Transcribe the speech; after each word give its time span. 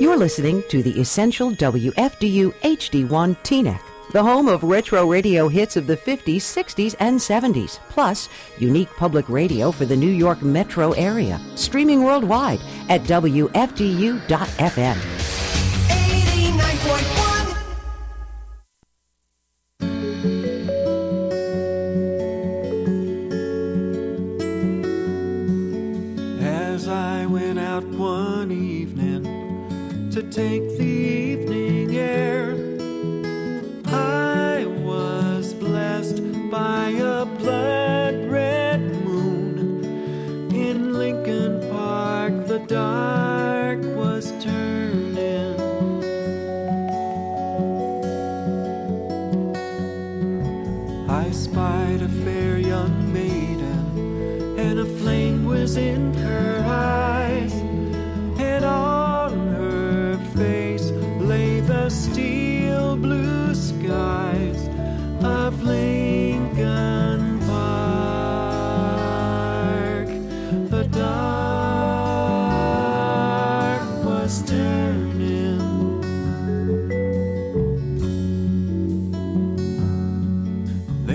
You're 0.00 0.16
listening 0.16 0.64
to 0.70 0.82
the 0.82 1.00
Essential 1.00 1.52
WFDU 1.52 2.52
HD1 2.52 3.36
Teaneck, 3.44 3.80
the 4.10 4.24
home 4.24 4.48
of 4.48 4.64
retro 4.64 5.08
radio 5.08 5.46
hits 5.46 5.76
of 5.76 5.86
the 5.86 5.96
50s, 5.96 6.38
60s, 6.38 6.96
and 6.98 7.16
70s, 7.16 7.78
plus 7.90 8.28
unique 8.58 8.90
public 8.96 9.28
radio 9.28 9.70
for 9.70 9.84
the 9.84 9.96
New 9.96 10.10
York 10.10 10.42
metro 10.42 10.90
area, 10.92 11.40
streaming 11.54 12.02
worldwide 12.02 12.60
at 12.88 13.02
WFDU.FM. 13.02 13.54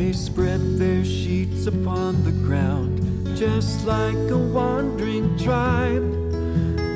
They 0.09 0.15
spread 0.15 0.79
their 0.79 1.05
sheets 1.05 1.67
upon 1.67 2.23
the 2.23 2.31
ground, 2.31 3.37
just 3.37 3.85
like 3.85 4.15
a 4.31 4.37
wandering 4.39 5.37
tribe, 5.37 6.01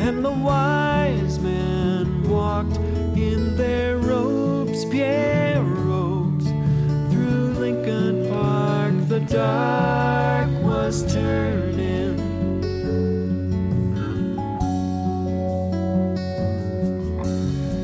and 0.01 0.25
the 0.25 0.31
wise 0.31 1.37
men 1.37 2.27
walked 2.27 2.77
in 3.15 3.55
their 3.55 3.97
robes, 3.97 4.83
Pierre 4.85 5.61
robes, 5.61 6.45
through 7.13 7.53
Lincoln 7.59 8.27
Park. 8.31 8.93
The 9.07 9.19
dark 9.19 10.49
was 10.63 11.03
turning. 11.13 12.17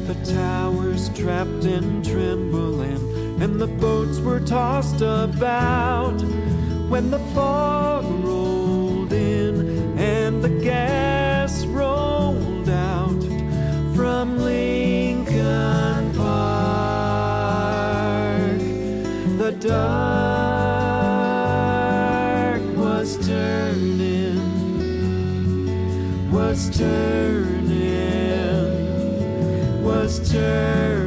The 0.07 0.15
towers 0.33 1.09
trapped 1.09 1.65
and 1.65 2.03
trembling, 2.03 2.78
and 3.41 3.59
the 3.59 3.67
boats 3.67 4.19
were 4.19 4.41
tossed 4.41 5.01
about 5.01 6.21
when 6.89 7.09
the 7.09 7.19
fog 7.33 8.03
rolled 8.25 9.13
in 9.13 9.97
and 9.97 10.43
the 10.43 10.49
gas 10.61 11.65
rolled 11.67 12.67
out 12.67 13.23
from 13.95 14.39
Lincoln 14.39 16.13
Park. 16.15 16.99
The 19.37 19.51
dark 19.61 19.79
was 22.75 23.25
turning, 23.25 24.41
was 26.29 26.69
turning, 26.77 27.63
was 29.81 30.29
turning, 30.29 30.98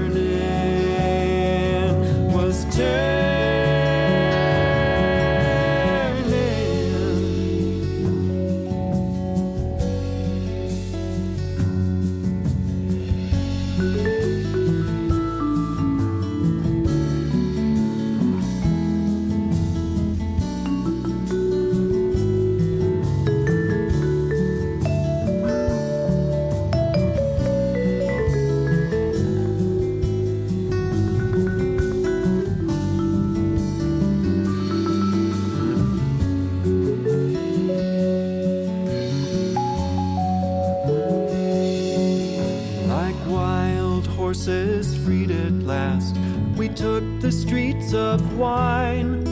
of 47.94 48.36
wine, 48.36 49.22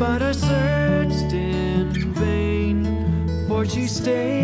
but 0.00 0.20
I 0.20 0.32
searched 0.32 1.32
in 1.32 2.12
vain, 2.14 3.46
for 3.46 3.64
she 3.64 3.86
stayed 3.86 4.39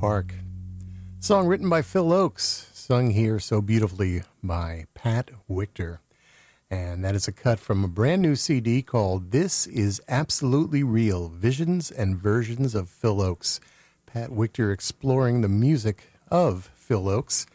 Park. 0.00 0.32
Song 1.18 1.48
written 1.48 1.68
by 1.68 1.82
Phil 1.82 2.10
Ochs, 2.10 2.72
sung 2.72 3.10
here 3.10 3.40
so 3.40 3.60
beautifully 3.60 4.22
by 4.42 4.84
Pat 4.94 5.30
Wictor. 5.50 5.98
And 6.70 7.04
that 7.04 7.16
is 7.16 7.26
a 7.26 7.32
cut 7.32 7.58
from 7.58 7.82
a 7.82 7.88
brand 7.88 8.22
new 8.22 8.36
CD 8.36 8.80
called 8.80 9.32
This 9.32 9.66
Is 9.66 10.00
Absolutely 10.08 10.84
Real 10.84 11.28
Visions 11.28 11.90
and 11.90 12.16
Versions 12.16 12.76
of 12.76 12.88
Phil 12.88 13.16
Ochs. 13.16 13.58
Pat 14.06 14.30
Wictor 14.30 14.72
exploring 14.72 15.40
the 15.40 15.48
music 15.48 16.12
of 16.30 16.70
Phil 16.76 17.04
Ochs 17.04 17.46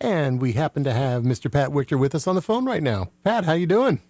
And 0.00 0.40
we 0.40 0.52
happen 0.52 0.84
to 0.84 0.92
have 0.92 1.24
Mr. 1.24 1.50
Pat 1.50 1.70
Wictor 1.70 1.98
with 1.98 2.14
us 2.14 2.28
on 2.28 2.36
the 2.36 2.42
phone 2.42 2.64
right 2.64 2.82
now. 2.82 3.10
Pat, 3.24 3.44
how 3.44 3.54
you 3.54 3.66
doing? 3.66 4.00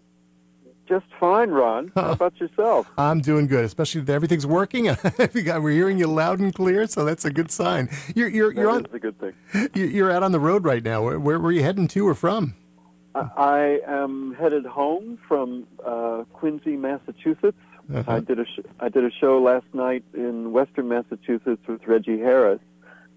Just 0.90 1.06
fine, 1.20 1.50
Ron. 1.50 1.92
How 1.94 2.10
about 2.10 2.40
yourself? 2.40 2.90
I'm 2.98 3.20
doing 3.20 3.46
good, 3.46 3.64
especially 3.64 4.00
that 4.00 4.12
everything's 4.12 4.44
working. 4.44 4.86
We're 5.44 5.70
hearing 5.70 5.98
you 5.98 6.08
loud 6.08 6.40
and 6.40 6.52
clear, 6.52 6.88
so 6.88 7.04
that's 7.04 7.24
a 7.24 7.30
good 7.30 7.52
sign. 7.52 7.88
You're 8.16 8.26
you're 8.26 8.52
you're 8.52 8.68
on. 8.68 8.88
a 8.92 8.98
good 8.98 9.16
thing. 9.20 9.32
You're 9.72 10.10
out 10.10 10.24
on 10.24 10.32
the 10.32 10.40
road 10.40 10.64
right 10.64 10.82
now. 10.82 11.04
Where, 11.04 11.20
where, 11.20 11.38
where 11.38 11.50
are 11.50 11.52
you 11.52 11.62
heading 11.62 11.86
to 11.88 12.08
or 12.08 12.16
from? 12.16 12.56
I 13.14 13.78
am 13.86 14.34
headed 14.34 14.66
home 14.66 15.18
from 15.28 15.68
uh, 15.86 16.24
Quincy, 16.32 16.76
Massachusetts. 16.76 17.56
Uh-huh. 17.92 18.12
I 18.12 18.18
did 18.18 18.40
a 18.40 18.44
sh- 18.44 18.66
I 18.80 18.88
did 18.88 19.04
a 19.04 19.12
show 19.12 19.40
last 19.40 19.66
night 19.72 20.02
in 20.12 20.50
Western 20.50 20.88
Massachusetts 20.88 21.62
with 21.68 21.86
Reggie 21.86 22.18
Harris, 22.18 22.60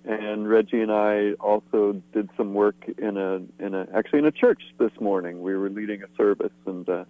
and 0.05 0.47
Reggie 0.47 0.81
and 0.81 0.91
I 0.91 1.33
also 1.39 2.01
did 2.13 2.29
some 2.37 2.53
work 2.53 2.75
in 2.99 3.17
a 3.17 3.41
in 3.63 3.73
a 3.73 3.87
actually 3.95 4.19
in 4.19 4.25
a 4.25 4.31
church 4.31 4.61
this 4.77 4.91
morning. 4.99 5.41
We 5.41 5.55
were 5.55 5.69
leading 5.69 6.03
a 6.03 6.07
service, 6.15 6.53
and 6.67 6.87
uh, 6.87 7.05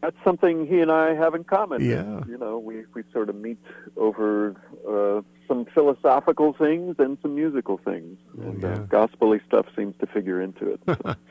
that's 0.00 0.16
something 0.24 0.66
he 0.66 0.80
and 0.80 0.90
I 0.90 1.14
have 1.14 1.34
in 1.34 1.44
common. 1.44 1.84
Yeah, 1.84 2.20
you 2.26 2.38
know, 2.38 2.58
we 2.58 2.84
we 2.94 3.02
sort 3.12 3.28
of 3.28 3.36
meet 3.36 3.58
over 3.96 4.54
uh, 4.88 5.22
some 5.46 5.66
philosophical 5.66 6.52
things 6.52 6.96
and 6.98 7.18
some 7.22 7.34
musical 7.34 7.78
things, 7.78 8.18
oh, 8.38 8.42
and 8.42 8.62
yeah. 8.62 8.68
uh, 8.68 8.78
gospelly 8.86 9.44
stuff 9.46 9.66
seems 9.76 9.94
to 10.00 10.06
figure 10.06 10.40
into 10.40 10.72
it. 10.72 10.80
So. 10.86 11.14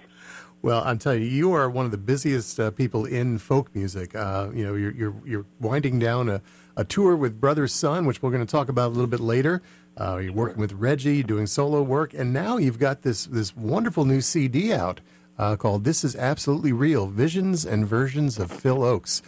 Well, 0.64 0.82
I'm 0.84 0.98
telling 0.98 1.22
you, 1.22 1.28
you 1.28 1.54
are 1.54 1.70
one 1.70 1.86
of 1.86 1.92
the 1.92 2.00
busiest 2.00 2.60
uh, 2.60 2.72
people 2.72 3.06
in 3.06 3.38
folk 3.38 3.74
music. 3.76 4.16
Uh, 4.16 4.50
you 4.54 4.66
know, 4.66 4.74
you're, 4.74 4.92
you're, 4.92 5.16
you're 5.24 5.46
winding 5.60 6.00
down 6.00 6.30
a, 6.30 6.42
a 6.76 6.84
tour 6.84 7.16
with 7.16 7.40
Brother 7.40 7.68
Sun, 7.68 8.06
which 8.06 8.24
we're 8.24 8.32
going 8.32 8.46
to 8.46 8.52
talk 8.52 8.68
about 8.68 8.88
a 8.88 8.94
little 8.94 9.08
bit 9.08 9.20
later. 9.20 9.62
Uh, 10.00 10.18
you're 10.18 10.34
working 10.34 10.60
with 10.60 10.74
Reggie, 10.74 11.22
doing 11.22 11.46
solo 11.46 11.82
work, 11.84 12.14
and 12.14 12.34
now 12.34 12.58
you've 12.58 12.80
got 12.80 13.04
this 13.04 13.26
this 13.26 13.56
wonderful 13.56 14.06
new 14.06 14.22
CD 14.22 14.74
out 14.74 15.00
uh, 15.38 15.56
called 15.56 15.84
"This 15.84 16.04
Is 16.04 16.16
Absolutely 16.16 16.72
Real: 16.72 17.08
Visions 17.08 17.66
and 17.66 17.88
Versions 17.88 18.40
of 18.40 18.52
Phil 18.52 18.80
Ochs. 18.80 19.22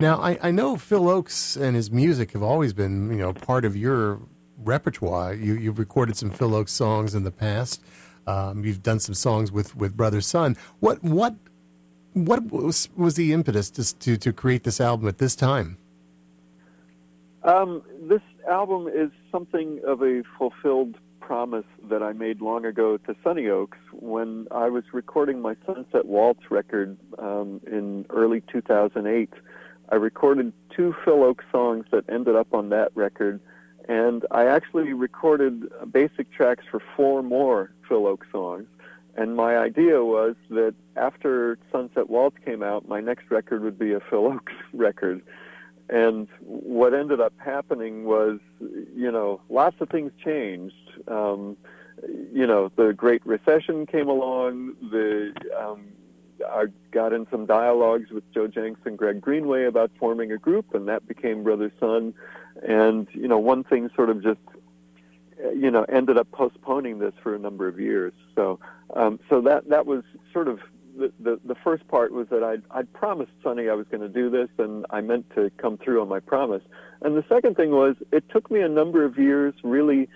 Now, 0.00 0.20
I, 0.20 0.38
I 0.42 0.50
know 0.50 0.76
Phil 0.76 1.04
Ochs 1.04 1.60
and 1.60 1.74
his 1.74 1.90
music 1.90 2.32
have 2.32 2.42
always 2.42 2.72
been, 2.72 3.10
you 3.10 3.18
know, 3.18 3.32
part 3.32 3.64
of 3.64 3.76
your 3.76 4.20
repertoire. 4.58 5.34
You, 5.34 5.54
you've 5.54 5.78
recorded 5.78 6.16
some 6.16 6.30
Phil 6.30 6.50
Ochs 6.50 6.68
songs 6.68 7.14
in 7.14 7.24
the 7.24 7.30
past. 7.30 7.82
Um, 8.26 8.64
you've 8.64 8.82
done 8.82 9.00
some 9.00 9.14
songs 9.14 9.50
with, 9.50 9.74
with 9.74 9.96
Brother 9.96 10.20
Sun. 10.20 10.56
What 10.80 11.02
what 11.02 11.34
what 12.12 12.50
was, 12.50 12.88
was 12.96 13.14
the 13.14 13.32
impetus 13.32 13.70
to, 13.70 13.94
to, 13.98 14.16
to 14.16 14.32
create 14.32 14.64
this 14.64 14.80
album 14.80 15.08
at 15.08 15.18
this 15.18 15.36
time? 15.36 15.78
Um, 17.44 17.82
this 18.02 18.22
album 18.48 18.88
is 18.88 19.10
something 19.30 19.80
of 19.86 20.02
a 20.02 20.22
fulfilled 20.36 20.96
promise 21.28 21.66
that 21.90 22.02
I 22.02 22.14
made 22.14 22.40
long 22.40 22.64
ago 22.64 22.96
to 22.96 23.14
Sonny 23.22 23.42
Ochs 23.42 23.76
when 23.92 24.48
I 24.50 24.70
was 24.70 24.84
recording 24.94 25.42
my 25.42 25.56
Sunset 25.66 26.06
Waltz 26.06 26.50
record 26.50 26.96
um, 27.18 27.60
in 27.70 28.06
early 28.08 28.42
2008. 28.50 29.28
I 29.90 29.96
recorded 29.96 30.54
two 30.74 30.96
Phil 31.04 31.18
Ochs 31.18 31.44
songs 31.52 31.84
that 31.90 32.04
ended 32.08 32.34
up 32.34 32.54
on 32.54 32.70
that 32.70 32.92
record 32.94 33.40
and 33.90 34.24
I 34.30 34.46
actually 34.46 34.94
recorded 34.94 35.64
basic 35.92 36.32
tracks 36.32 36.64
for 36.70 36.80
four 36.96 37.22
more 37.22 37.74
Phil 37.86 38.04
Ochs 38.04 38.30
songs. 38.32 38.66
And 39.14 39.36
my 39.36 39.58
idea 39.58 40.02
was 40.02 40.34
that 40.48 40.74
after 40.96 41.58
Sunset 41.70 42.08
Waltz 42.08 42.38
came 42.42 42.62
out, 42.62 42.88
my 42.88 43.02
next 43.02 43.30
record 43.30 43.62
would 43.64 43.78
be 43.78 43.92
a 43.92 44.00
Phil 44.00 44.30
Ochs 44.30 44.56
record. 44.72 45.20
And 45.88 46.28
what 46.40 46.92
ended 46.92 47.20
up 47.20 47.32
happening 47.38 48.04
was, 48.04 48.40
you 48.60 49.10
know, 49.10 49.40
lots 49.48 49.76
of 49.80 49.88
things 49.88 50.12
changed. 50.22 50.74
Um, 51.06 51.56
you 52.32 52.46
know, 52.46 52.70
the 52.76 52.92
Great 52.92 53.24
Recession 53.26 53.86
came 53.86 54.08
along. 54.08 54.74
The 54.90 55.32
um, 55.58 55.88
I 56.46 56.66
got 56.92 57.12
in 57.12 57.26
some 57.30 57.46
dialogues 57.46 58.10
with 58.10 58.22
Joe 58.32 58.46
Jencks 58.48 58.84
and 58.84 58.96
Greg 58.96 59.20
Greenway 59.20 59.64
about 59.64 59.90
forming 59.98 60.30
a 60.30 60.38
group, 60.38 60.74
and 60.74 60.86
that 60.88 61.08
became 61.08 61.42
Brother 61.42 61.72
Sun 61.80 62.14
and 62.62 63.06
you 63.12 63.28
know 63.28 63.38
one 63.38 63.64
thing 63.64 63.90
sort 63.94 64.10
of 64.10 64.22
just 64.22 64.40
you 65.54 65.70
know 65.70 65.84
ended 65.84 66.16
up 66.16 66.30
postponing 66.32 66.98
this 66.98 67.12
for 67.22 67.34
a 67.34 67.38
number 67.38 67.68
of 67.68 67.78
years 67.78 68.12
so 68.34 68.58
um, 68.94 69.20
so 69.28 69.40
that 69.40 69.68
that 69.68 69.86
was 69.86 70.02
sort 70.32 70.48
of 70.48 70.60
the, 70.98 71.40
the 71.44 71.54
first 71.54 71.86
part 71.88 72.12
was 72.12 72.28
that 72.28 72.42
I'd 72.42 72.62
I'd 72.70 72.92
promised 72.92 73.32
Sonny 73.42 73.68
I 73.68 73.74
was 73.74 73.86
going 73.90 74.00
to 74.00 74.08
do 74.08 74.30
this 74.30 74.48
and 74.58 74.86
I 74.90 75.00
meant 75.00 75.30
to 75.34 75.50
come 75.56 75.78
through 75.78 76.00
on 76.00 76.08
my 76.08 76.20
promise 76.20 76.62
and 77.02 77.16
the 77.16 77.24
second 77.28 77.56
thing 77.56 77.70
was 77.70 77.96
it 78.12 78.28
took 78.30 78.50
me 78.50 78.60
a 78.60 78.68
number 78.68 79.04
of 79.04 79.18
years 79.18 79.54
really 79.62 80.08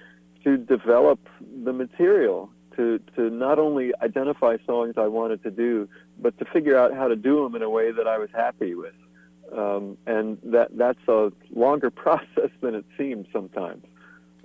to 0.45 0.57
develop 0.57 1.21
the 1.65 1.73
material 1.73 2.51
to 2.77 2.99
to 3.17 3.31
not 3.31 3.59
only 3.59 3.93
identify 4.03 4.57
songs 4.67 4.95
I 4.97 5.07
wanted 5.07 5.43
to 5.45 5.51
do 5.51 5.89
but 6.19 6.37
to 6.39 6.45
figure 6.47 6.77
out 6.77 6.95
how 6.95 7.09
to 7.09 7.17
do 7.17 7.43
them 7.43 7.55
in 7.55 7.63
a 7.63 7.71
way 7.71 7.93
that 7.93 8.07
I 8.07 8.19
was 8.19 8.31
happy 8.35 8.75
with 8.75 8.95
um, 9.57 9.99
and 10.07 10.39
that 10.45 10.77
that's 10.77 11.07
a 11.09 11.33
longer 11.55 11.91
process 12.05 12.51
than 12.61 12.75
it 12.75 12.85
seems 12.97 13.27
sometimes. 13.33 13.85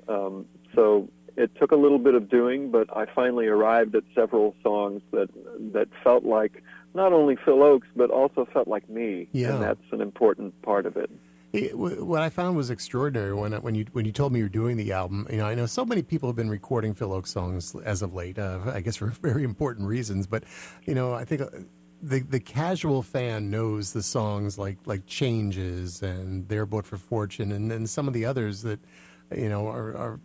Um, 0.07 0.45
so 0.75 1.09
it 1.37 1.55
took 1.55 1.71
a 1.71 1.75
little 1.75 1.99
bit 1.99 2.15
of 2.15 2.29
doing, 2.29 2.71
but 2.71 2.95
I 2.95 3.05
finally 3.05 3.47
arrived 3.47 3.95
at 3.95 4.03
several 4.15 4.55
songs 4.63 5.01
that 5.11 5.29
that 5.73 5.87
felt 6.03 6.25
like 6.25 6.63
not 6.93 7.13
only 7.13 7.37
Phil 7.45 7.57
Ochs, 7.57 7.85
but 7.95 8.09
also 8.09 8.47
felt 8.51 8.67
like 8.67 8.89
me, 8.89 9.29
yeah. 9.31 9.53
and 9.53 9.63
that's 9.63 9.91
an 9.91 10.01
important 10.01 10.59
part 10.63 10.87
of 10.87 10.97
it. 10.97 11.11
it. 11.53 11.77
What 11.77 12.23
I 12.23 12.29
found 12.29 12.57
was 12.57 12.71
extraordinary 12.71 13.33
when 13.33 13.53
when 13.53 13.75
you 13.75 13.85
when 13.91 14.05
you 14.05 14.11
told 14.11 14.33
me 14.33 14.39
you 14.39 14.45
were 14.45 14.49
doing 14.49 14.77
the 14.77 14.91
album. 14.91 15.27
You 15.29 15.37
know, 15.37 15.45
I 15.45 15.53
know 15.53 15.67
so 15.67 15.85
many 15.85 16.01
people 16.01 16.27
have 16.27 16.35
been 16.35 16.49
recording 16.49 16.95
Phil 16.95 17.09
Ochs 17.09 17.27
songs 17.27 17.75
as 17.85 18.01
of 18.01 18.15
late. 18.15 18.39
Uh, 18.39 18.59
I 18.73 18.81
guess 18.81 18.95
for 18.95 19.07
very 19.21 19.43
important 19.43 19.87
reasons, 19.87 20.25
but 20.25 20.43
you 20.85 20.95
know, 20.95 21.13
I 21.13 21.23
think 21.23 21.41
uh, 21.41 21.49
the 22.01 22.21
the 22.21 22.39
casual 22.39 23.03
fan 23.03 23.51
knows 23.51 23.93
the 23.93 24.03
songs 24.03 24.57
like 24.57 24.77
like 24.85 25.05
Changes 25.05 26.01
and 26.01 26.47
There 26.47 26.65
But 26.65 26.85
for 26.85 26.97
Fortune 26.97 27.51
and 27.51 27.69
then 27.69 27.87
some 27.87 28.07
of 28.07 28.13
the 28.13 28.25
others 28.25 28.63
that 28.63 28.79
you 29.35 29.49
know 29.49 29.67
are, 29.67 29.95
are 29.97 30.19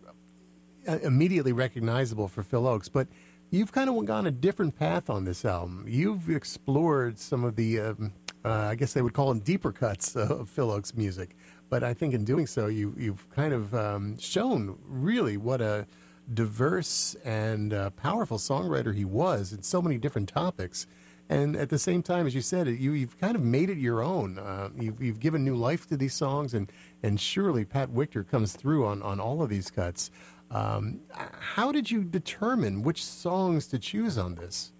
immediately 0.86 1.52
recognizable 1.52 2.28
for 2.28 2.42
Phil 2.42 2.62
Ochs. 2.62 2.90
But 2.92 3.08
you've 3.50 3.72
kind 3.72 3.88
of 3.88 4.04
gone 4.06 4.26
a 4.26 4.30
different 4.30 4.78
path 4.78 5.10
on 5.10 5.24
this 5.24 5.44
album. 5.44 5.84
You've 5.88 6.30
explored 6.30 7.18
some 7.18 7.44
of 7.44 7.56
the 7.56 7.80
um, 7.80 8.12
uh, 8.44 8.50
I 8.50 8.74
guess 8.74 8.92
they 8.92 9.02
would 9.02 9.14
call 9.14 9.28
them 9.28 9.40
deeper 9.40 9.72
cuts 9.72 10.16
of 10.16 10.48
Phil 10.48 10.68
Ochs 10.68 10.96
music. 10.96 11.36
But 11.68 11.82
I 11.82 11.94
think 11.94 12.14
in 12.14 12.24
doing 12.24 12.46
so, 12.46 12.66
you 12.66 12.94
you've 12.98 13.28
kind 13.30 13.52
of 13.52 13.74
um, 13.74 14.18
shown 14.18 14.78
really 14.84 15.36
what 15.36 15.60
a 15.60 15.86
diverse 16.32 17.16
and 17.24 17.74
uh, 17.74 17.90
powerful 17.90 18.38
songwriter 18.38 18.94
he 18.94 19.04
was 19.04 19.52
in 19.52 19.62
so 19.62 19.82
many 19.82 19.98
different 19.98 20.28
topics 20.28 20.86
and 21.32 21.56
at 21.56 21.70
the 21.70 21.78
same 21.78 22.02
time, 22.02 22.26
as 22.26 22.34
you 22.34 22.42
said, 22.42 22.66
you, 22.66 22.92
you've 22.92 23.18
kind 23.18 23.36
of 23.36 23.42
made 23.42 23.70
it 23.70 23.78
your 23.78 24.02
own. 24.02 24.38
Uh, 24.38 24.68
you've, 24.78 25.00
you've 25.00 25.18
given 25.18 25.42
new 25.44 25.56
life 25.56 25.86
to 25.86 25.96
these 25.96 26.12
songs, 26.12 26.52
and, 26.52 26.70
and 27.02 27.18
surely 27.18 27.64
Pat 27.64 27.90
Wictor 27.90 28.28
comes 28.28 28.52
through 28.52 28.86
on, 28.86 29.02
on 29.02 29.18
all 29.18 29.42
of 29.42 29.48
these 29.48 29.70
cuts. 29.70 30.10
Um, 30.52 31.00
how 31.12 31.72
did 31.72 31.90
you 31.90 32.04
determine 32.04 32.82
which 32.82 33.04
songs 33.04 33.66
to 33.68 33.78
choose 33.78 34.18
on 34.18 34.34
this? 34.34 34.72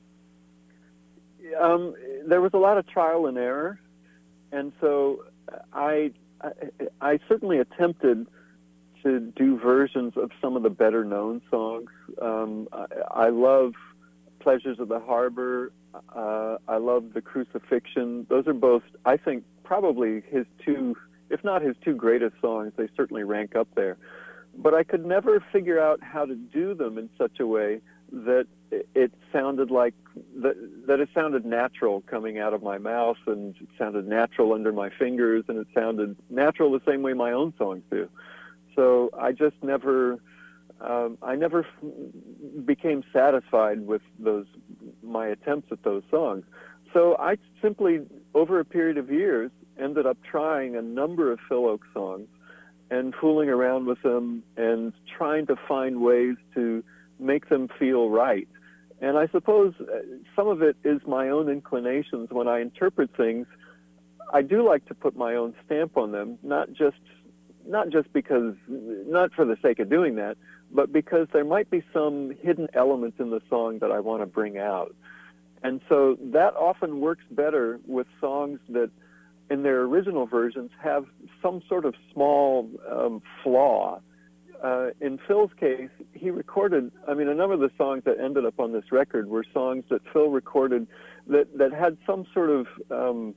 Um, 1.61 1.95
there 2.27 2.41
was 2.41 2.53
a 2.55 2.59
lot 2.59 2.79
of 2.79 2.87
trial 2.87 3.27
and 3.27 3.39
error, 3.39 3.81
and 4.53 4.73
so 4.81 5.25
I, 5.73 6.13
I, 6.41 6.51
I 7.01 7.19
certainly 7.29 7.59
attempted 7.59 8.27
to 9.03 9.21
do 9.21 9.59
versions 9.59 10.13
of 10.17 10.31
some 10.41 10.57
of 10.57 10.63
the 10.63 10.71
better 10.71 11.05
known 11.05 11.43
songs. 11.51 11.91
Um, 12.21 12.69
I, 12.73 12.87
I 13.11 13.29
love 13.31 13.73
Pleasures 14.41 14.79
of 14.79 14.89
the 14.89 15.01
Harbor 15.01 15.73
uh, 16.15 16.57
I 16.69 16.77
love 16.77 17.13
the 17.15 17.21
Crucifixion. 17.21 18.27
Those 18.29 18.47
are 18.47 18.55
both, 18.55 18.83
I 19.05 19.17
think, 19.17 19.45
probably 19.65 20.23
his 20.29 20.47
two, 20.65 20.97
if 21.31 21.45
not 21.45 21.63
his 21.63 21.77
two 21.85 21.95
greatest 21.95 22.35
songs. 22.41 22.73
They 22.77 22.89
certainly 22.97 23.25
rank 23.25 23.57
up 23.57 23.69
there. 23.75 23.97
But 24.57 24.75
I 24.75 24.85
could 24.85 25.05
never 25.05 25.43
figure 25.53 25.81
out 25.81 26.03
how 26.03 26.25
to 26.27 26.35
do 26.35 26.75
them 26.75 26.99
in 26.99 27.09
such 27.17 27.41
a 27.41 27.47
way 27.47 27.81
that 28.13 28.47
it 28.71 29.13
sounded 29.33 29.71
like 29.71 29.95
that, 30.37 30.55
that 30.87 31.01
it 31.01 31.09
sounded 31.15 31.47
natural 31.47 32.03
coming 32.03 32.39
out 32.39 32.53
of 32.53 32.63
my 32.63 32.79
mouth 32.79 33.17
and 33.27 33.57
it 33.57 33.69
sounded 33.79 34.07
natural 34.07 34.53
under 34.53 34.73
my 34.73 34.91
fingers 34.91 35.45
and 35.49 35.59
it 35.59 35.67
sounded 35.75 36.17
natural 36.29 36.71
the 36.71 36.83
same 36.87 37.03
way 37.03 37.15
my 37.15 37.33
own 37.33 37.55
songs 37.57 37.83
do. 37.91 38.09
So 38.77 39.11
I 39.19 39.33
just 39.33 39.57
never 39.63 40.19
um, 40.81 41.17
I 41.23 41.37
never 41.37 41.67
became 42.65 43.05
satisfied 43.13 43.87
with 43.87 44.03
those 44.19 44.47
my 45.03 45.29
attempts 45.29 45.71
at 45.71 45.83
those 45.83 46.03
songs. 46.11 46.45
So 46.93 47.17
I 47.19 47.39
simply, 47.63 48.01
over 48.35 48.61
a 48.61 48.65
period 48.65 48.99
of 48.99 49.11
years, 49.11 49.51
ended 49.79 50.07
up 50.07 50.19
trying 50.23 50.77
a 50.77 50.83
number 50.83 51.33
of 51.33 51.39
Phil 51.49 51.63
Ochs 51.63 51.93
songs 51.95 52.29
and 52.93 53.15
fooling 53.15 53.49
around 53.49 53.87
with 53.87 54.03
them 54.03 54.43
and 54.59 54.93
trying 55.17 55.47
to 55.47 55.57
find 55.67 56.03
ways 56.03 56.37
to 56.55 56.85
make 57.19 57.49
them 57.49 57.69
feel 57.79 58.11
right. 58.11 58.47
And 59.01 59.17
I 59.17 59.29
suppose 59.29 59.73
uh, 59.81 60.01
some 60.37 60.47
of 60.47 60.61
it 60.61 60.77
is 60.85 61.01
my 61.07 61.31
own 61.31 61.49
inclinations 61.49 62.29
when 62.31 62.47
I 62.47 62.61
interpret 62.61 63.09
things. 63.17 63.47
I 64.33 64.43
do 64.43 64.63
like 64.63 64.85
to 64.87 64.95
put 64.95 65.17
my 65.17 65.35
own 65.35 65.55
stamp 65.65 65.97
on 65.97 66.13
them, 66.13 66.39
not 66.43 66.73
just 66.73 67.01
not 67.67 67.89
just 67.89 68.13
because 68.13 68.55
not 68.69 69.33
for 69.33 69.45
the 69.47 69.57
sake 69.63 69.79
of 69.79 69.89
doing 69.89 70.17
that, 70.17 70.37
but 70.71 70.93
because 70.93 71.29
there 71.33 71.45
might 71.45 71.71
be 71.71 71.83
some 71.95 72.33
hidden 72.43 72.69
elements 72.75 73.19
in 73.21 73.31
the 73.31 73.41
song 73.49 73.79
that 73.79 73.91
I 73.91 74.01
want 74.01 74.21
to 74.21 74.27
bring 74.27 74.59
out. 74.59 74.95
And 75.63 75.81
so 75.89 76.19
that 76.21 76.55
often 76.57 77.01
works 77.01 77.25
better 77.31 77.81
with 77.87 78.07
songs 78.21 78.59
that, 78.69 78.91
in 79.53 79.63
their 79.63 79.81
original 79.83 80.27
versions, 80.27 80.71
have 80.83 81.05
some 81.43 81.63
sort 81.69 81.85
of 81.85 81.95
small 82.13 82.69
um, 82.91 83.23
flaw. 83.43 84.01
Uh, 84.63 84.91
in 85.01 85.19
Phil's 85.27 85.51
case, 85.59 85.91
he 86.13 86.31
recorded, 86.31 86.93
I 87.09 87.15
mean, 87.15 87.29
a 87.29 87.35
number 87.35 87.55
of 87.55 87.61
the 87.61 87.73
songs 87.77 88.03
that 88.05 88.17
ended 88.27 88.45
up 88.45 88.59
on 88.61 88.73
this 88.73 88.87
record 88.93 89.29
were 89.29 89.45
songs 89.53 89.85
that 89.91 90.03
Phil 90.13 90.31
recorded 90.31 90.87
that, 91.27 91.47
that 91.59 91.73
had 91.73 91.99
some 92.07 92.25
sort 92.33 92.51
of 92.51 92.67
um, 92.91 93.35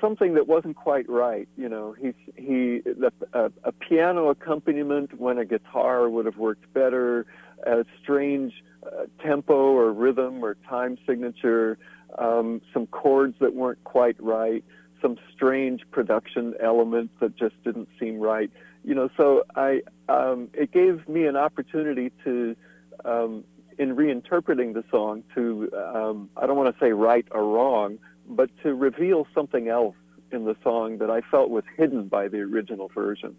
something 0.00 0.34
that 0.34 0.46
wasn't 0.46 0.76
quite 0.76 1.08
right. 1.08 1.48
You 1.56 1.68
know, 1.68 1.94
he's 2.00 2.14
he 2.36 2.80
the, 2.84 3.12
a, 3.32 3.50
a 3.64 3.72
piano 3.72 4.28
accompaniment 4.28 5.18
when 5.18 5.38
a 5.38 5.44
guitar 5.44 6.08
would 6.08 6.26
have 6.26 6.38
worked 6.38 6.72
better, 6.72 7.26
a 7.66 7.84
strange 8.02 8.52
uh, 8.86 9.04
tempo 9.22 9.54
or 9.54 9.92
rhythm 9.92 10.44
or 10.44 10.56
time 10.68 10.98
signature, 11.06 11.78
um, 12.18 12.60
some 12.72 12.86
chords 12.86 13.36
that 13.40 13.54
weren't 13.54 13.82
quite 13.84 14.16
right, 14.20 14.64
some 15.04 15.18
strange 15.34 15.82
production 15.90 16.54
elements 16.62 17.12
that 17.20 17.36
just 17.36 17.62
didn't 17.62 17.88
seem 18.00 18.18
right. 18.18 18.50
You 18.84 18.94
know, 18.94 19.10
so 19.16 19.44
I 19.54 19.82
um, 20.08 20.48
it 20.54 20.72
gave 20.72 21.06
me 21.08 21.26
an 21.26 21.36
opportunity 21.36 22.10
to. 22.24 22.56
Um, 23.04 23.44
in 23.76 23.96
reinterpreting 23.96 24.72
the 24.72 24.84
song, 24.88 25.24
to 25.34 25.68
um, 25.76 26.30
I 26.36 26.46
don't 26.46 26.56
want 26.56 26.72
to 26.72 26.80
say 26.80 26.92
right 26.92 27.26
or 27.32 27.44
wrong, 27.44 27.98
but 28.28 28.48
to 28.62 28.72
reveal 28.72 29.26
something 29.34 29.66
else 29.66 29.96
in 30.30 30.44
the 30.44 30.56
song 30.62 30.98
that 30.98 31.10
I 31.10 31.22
felt 31.22 31.50
was 31.50 31.64
hidden 31.76 32.06
by 32.06 32.28
the 32.28 32.38
original 32.38 32.88
version. 32.94 33.34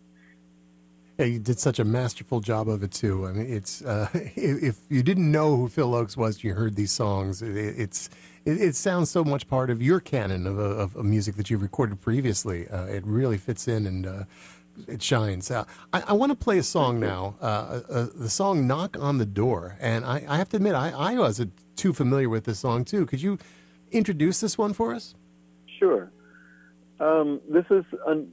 Yeah, 1.17 1.25
you 1.27 1.39
did 1.39 1.59
such 1.59 1.79
a 1.79 1.85
masterful 1.85 2.41
job 2.41 2.67
of 2.67 2.83
it 2.83 2.91
too. 2.91 3.25
I 3.25 3.31
mean, 3.31 3.47
it's 3.51 3.81
uh, 3.81 4.09
if 4.13 4.79
you 4.89 5.03
didn't 5.03 5.31
know 5.31 5.55
who 5.55 5.69
Phil 5.69 5.91
Ochs 5.91 6.17
was, 6.17 6.43
you 6.43 6.53
heard 6.53 6.75
these 6.75 6.91
songs. 6.91 7.41
It's 7.41 8.09
it, 8.45 8.61
it, 8.61 8.75
sounds 8.75 9.09
so 9.09 9.23
much 9.23 9.47
part 9.47 9.69
of 9.69 9.81
your 9.81 9.99
canon 9.99 10.45
of, 10.47 10.57
of, 10.57 10.95
of 10.95 11.05
music 11.05 11.35
that 11.35 11.49
you've 11.49 11.61
recorded 11.61 11.99
previously. 12.01 12.67
Uh, 12.67 12.85
it 12.85 13.05
really 13.05 13.37
fits 13.37 13.67
in 13.67 13.85
and 13.85 14.05
uh, 14.05 14.23
it 14.87 15.01
shines. 15.01 15.49
Uh, 15.49 15.65
I, 15.93 16.03
I 16.07 16.13
want 16.13 16.31
to 16.31 16.35
play 16.35 16.57
a 16.57 16.63
song 16.63 16.99
now, 16.99 17.35
uh, 17.41 17.81
uh, 17.89 18.07
the 18.13 18.29
song 18.29 18.67
"Knock 18.67 18.97
on 18.99 19.17
the 19.17 19.25
Door," 19.25 19.77
and 19.79 20.05
I, 20.05 20.23
I 20.27 20.37
have 20.37 20.49
to 20.49 20.57
admit, 20.57 20.75
I, 20.75 20.91
I 20.91 21.15
wasn't 21.15 21.53
too 21.75 21.93
familiar 21.93 22.29
with 22.29 22.45
this 22.45 22.59
song 22.59 22.85
too. 22.85 23.05
Could 23.05 23.21
you 23.21 23.37
introduce 23.91 24.39
this 24.41 24.57
one 24.57 24.73
for 24.73 24.93
us? 24.93 25.15
Sure. 25.79 26.11
Um, 26.99 27.41
this 27.49 27.65
is 27.69 27.83
un- 28.05 28.31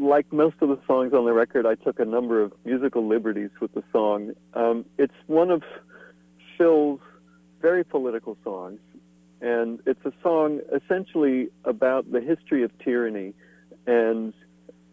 like 0.00 0.32
most 0.32 0.56
of 0.60 0.68
the 0.68 0.78
songs 0.86 1.12
on 1.12 1.24
the 1.24 1.32
record. 1.32 1.66
I 1.66 1.74
took 1.74 1.98
a 1.98 2.04
number 2.04 2.42
of 2.42 2.52
musical 2.64 3.06
liberties 3.06 3.50
with 3.60 3.72
the 3.74 3.82
song. 3.92 4.32
Um, 4.54 4.84
it's 4.98 5.14
one 5.26 5.50
of 5.50 5.62
Phil's 6.56 7.00
very 7.60 7.84
political 7.84 8.36
songs, 8.44 8.78
and 9.40 9.80
it's 9.86 10.04
a 10.04 10.12
song 10.22 10.60
essentially 10.72 11.48
about 11.64 12.10
the 12.10 12.20
history 12.20 12.62
of 12.62 12.76
tyranny 12.78 13.34
and 13.86 14.32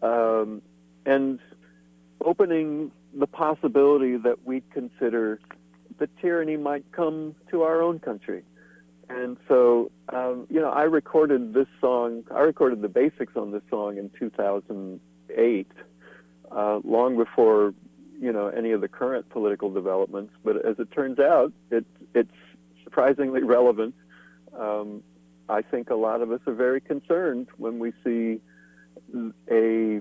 um, 0.02 0.62
and 1.06 1.38
opening 2.24 2.90
the 3.14 3.26
possibility 3.26 4.16
that 4.16 4.44
we 4.44 4.62
consider 4.72 5.40
that 5.98 6.10
tyranny 6.20 6.56
might 6.56 6.84
come 6.92 7.34
to 7.50 7.62
our 7.62 7.82
own 7.82 7.98
country. 7.98 8.42
And 9.08 9.36
so, 9.46 9.90
um, 10.08 10.46
you 10.48 10.60
know, 10.60 10.70
I 10.70 10.84
recorded 10.84 11.52
this 11.52 11.66
song, 11.80 12.24
I 12.34 12.40
recorded 12.40 12.80
the 12.82 12.88
basics 12.88 13.36
on 13.36 13.50
this 13.52 13.62
song 13.68 13.98
in 13.98 14.10
2008, 14.18 15.66
uh, 16.50 16.80
long 16.84 17.16
before, 17.16 17.74
you 18.18 18.32
know, 18.32 18.48
any 18.48 18.70
of 18.70 18.80
the 18.80 18.88
current 18.88 19.28
political 19.28 19.70
developments. 19.70 20.32
But 20.44 20.64
as 20.64 20.78
it 20.78 20.90
turns 20.92 21.18
out, 21.18 21.52
it, 21.70 21.84
it's 22.14 22.30
surprisingly 22.84 23.42
relevant. 23.44 23.94
Um, 24.58 25.02
I 25.48 25.62
think 25.62 25.90
a 25.90 25.94
lot 25.94 26.22
of 26.22 26.30
us 26.30 26.40
are 26.46 26.54
very 26.54 26.80
concerned 26.80 27.48
when 27.56 27.78
we 27.78 27.92
see 28.04 28.40
a, 29.50 30.00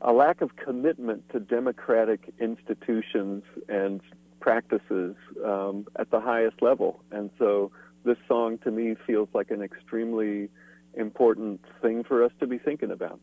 a 0.00 0.12
lack 0.12 0.40
of 0.40 0.56
commitment 0.56 1.28
to 1.30 1.40
democratic 1.40 2.32
institutions 2.40 3.44
and 3.68 4.00
practices 4.40 5.16
um, 5.44 5.86
at 5.98 6.10
the 6.10 6.20
highest 6.20 6.62
level. 6.62 7.00
And 7.10 7.30
so, 7.38 7.70
this 8.04 8.16
song 8.28 8.58
to 8.58 8.70
me 8.70 8.94
feels 9.06 9.28
like 9.34 9.50
an 9.50 9.62
extremely 9.62 10.48
important 10.94 11.60
thing 11.82 12.04
for 12.04 12.22
us 12.22 12.30
to 12.38 12.46
be 12.46 12.56
thinking 12.56 12.92
about. 12.92 13.20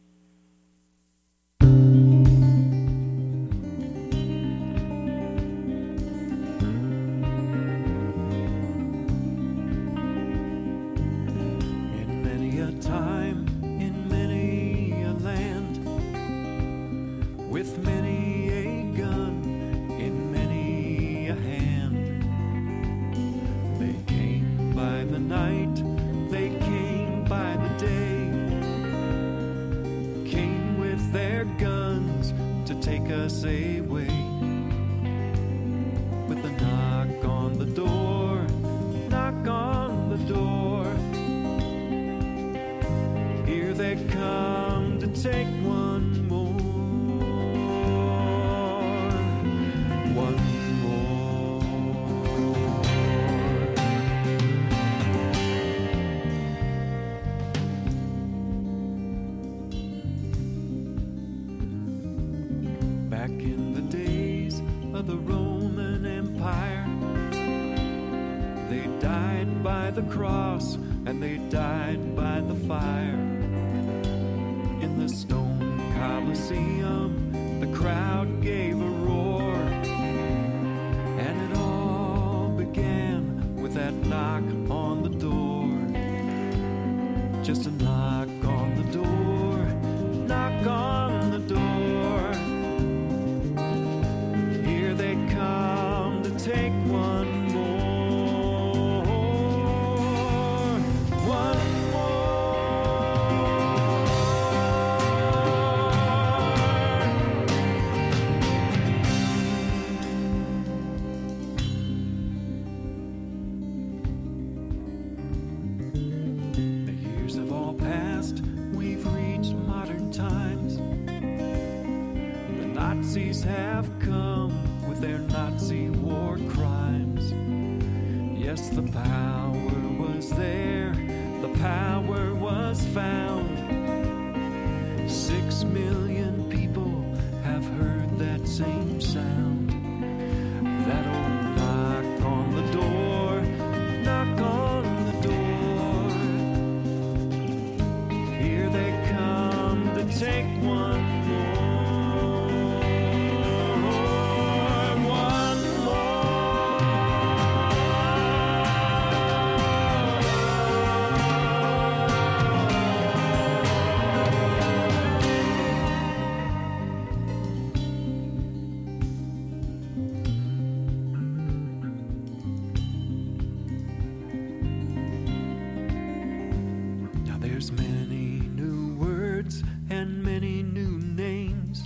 There's 177.53 177.71
many 177.71 178.41
new 178.55 178.95
words 178.95 179.63
and 179.91 180.23
many 180.23 180.63
new 180.63 180.97
names. 180.97 181.83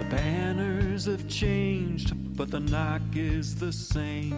The 0.00 0.06
banners 0.06 1.04
have 1.06 1.28
changed, 1.28 2.36
but 2.36 2.50
the 2.50 2.58
knock 2.58 3.00
is 3.14 3.54
the 3.54 3.72
same. 3.72 4.32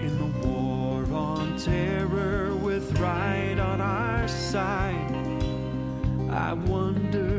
In 0.00 0.18
the 0.18 0.48
war 0.48 1.04
on 1.16 1.56
terror, 1.58 2.56
with 2.56 2.98
right 2.98 3.56
on 3.56 3.80
our 3.80 4.26
side, 4.26 5.14
I 6.28 6.54
wonder. 6.54 7.29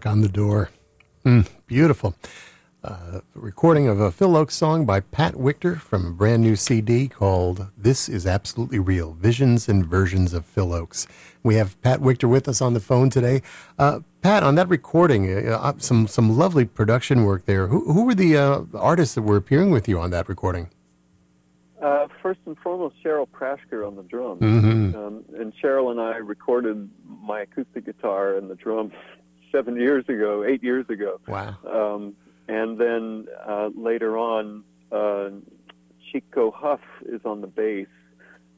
Knock 0.00 0.10
on 0.10 0.20
the 0.22 0.28
Door. 0.28 0.70
Mm, 1.26 1.46
beautiful. 1.66 2.14
Uh, 2.82 3.20
recording 3.34 3.86
of 3.86 4.00
a 4.00 4.10
Phil 4.10 4.30
Ochs 4.30 4.52
song 4.52 4.86
by 4.86 5.00
Pat 5.00 5.34
Wictor 5.34 5.78
from 5.78 6.06
a 6.06 6.10
brand 6.10 6.42
new 6.42 6.56
CD 6.56 7.06
called 7.06 7.66
This 7.76 8.08
Is 8.08 8.26
Absolutely 8.26 8.78
Real 8.78 9.12
Visions 9.12 9.68
and 9.68 9.84
Versions 9.84 10.32
of 10.32 10.46
Phil 10.46 10.68
Ochs. 10.68 11.06
We 11.42 11.56
have 11.56 11.78
Pat 11.82 12.00
Wictor 12.00 12.30
with 12.30 12.48
us 12.48 12.62
on 12.62 12.72
the 12.72 12.80
phone 12.80 13.10
today. 13.10 13.42
Uh, 13.78 14.00
Pat, 14.22 14.42
on 14.42 14.54
that 14.54 14.70
recording, 14.70 15.30
uh, 15.46 15.58
uh, 15.58 15.74
some, 15.76 16.06
some 16.06 16.34
lovely 16.38 16.64
production 16.64 17.24
work 17.24 17.44
there. 17.44 17.66
Who, 17.66 17.92
who 17.92 18.06
were 18.06 18.14
the 18.14 18.38
uh, 18.38 18.60
artists 18.74 19.14
that 19.16 19.22
were 19.22 19.36
appearing 19.36 19.70
with 19.70 19.86
you 19.86 20.00
on 20.00 20.10
that 20.12 20.30
recording? 20.30 20.70
Uh, 21.82 22.08
first 22.22 22.40
and 22.46 22.58
foremost, 22.58 22.94
Cheryl 23.04 23.26
Prashker 23.28 23.86
on 23.86 23.96
the 23.96 24.02
drums. 24.02 24.40
Mhm. 24.40 24.94
Um, 24.94 25.24
and 25.34 25.52
Cheryl 25.62 25.90
and 25.90 26.00
I 26.00 26.16
recorded 26.16 26.88
my 27.22 27.40
acoustic 27.40 27.86
guitar 27.86 28.36
and 28.36 28.50
the 28.50 28.54
drums 28.54 28.92
seven 29.52 29.76
years 29.76 30.04
ago, 30.08 30.44
eight 30.44 30.62
years 30.62 30.86
ago. 30.88 31.20
Wow. 31.26 31.56
Um, 31.66 32.14
and 32.48 32.78
then 32.78 33.26
uh, 33.46 33.70
later 33.74 34.18
on, 34.18 34.64
uh, 34.90 35.30
Chico 36.10 36.50
Huff 36.50 36.80
is 37.06 37.20
on 37.24 37.40
the 37.40 37.46
bass, 37.46 37.86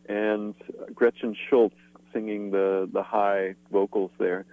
and 0.09 0.55
Gretchen 0.95 1.37
Schultz 1.49 1.77
singing 2.13 2.51
the, 2.51 2.89
the 2.93 3.03
high 3.03 3.55
vocals 3.71 4.11
there. 4.19 4.45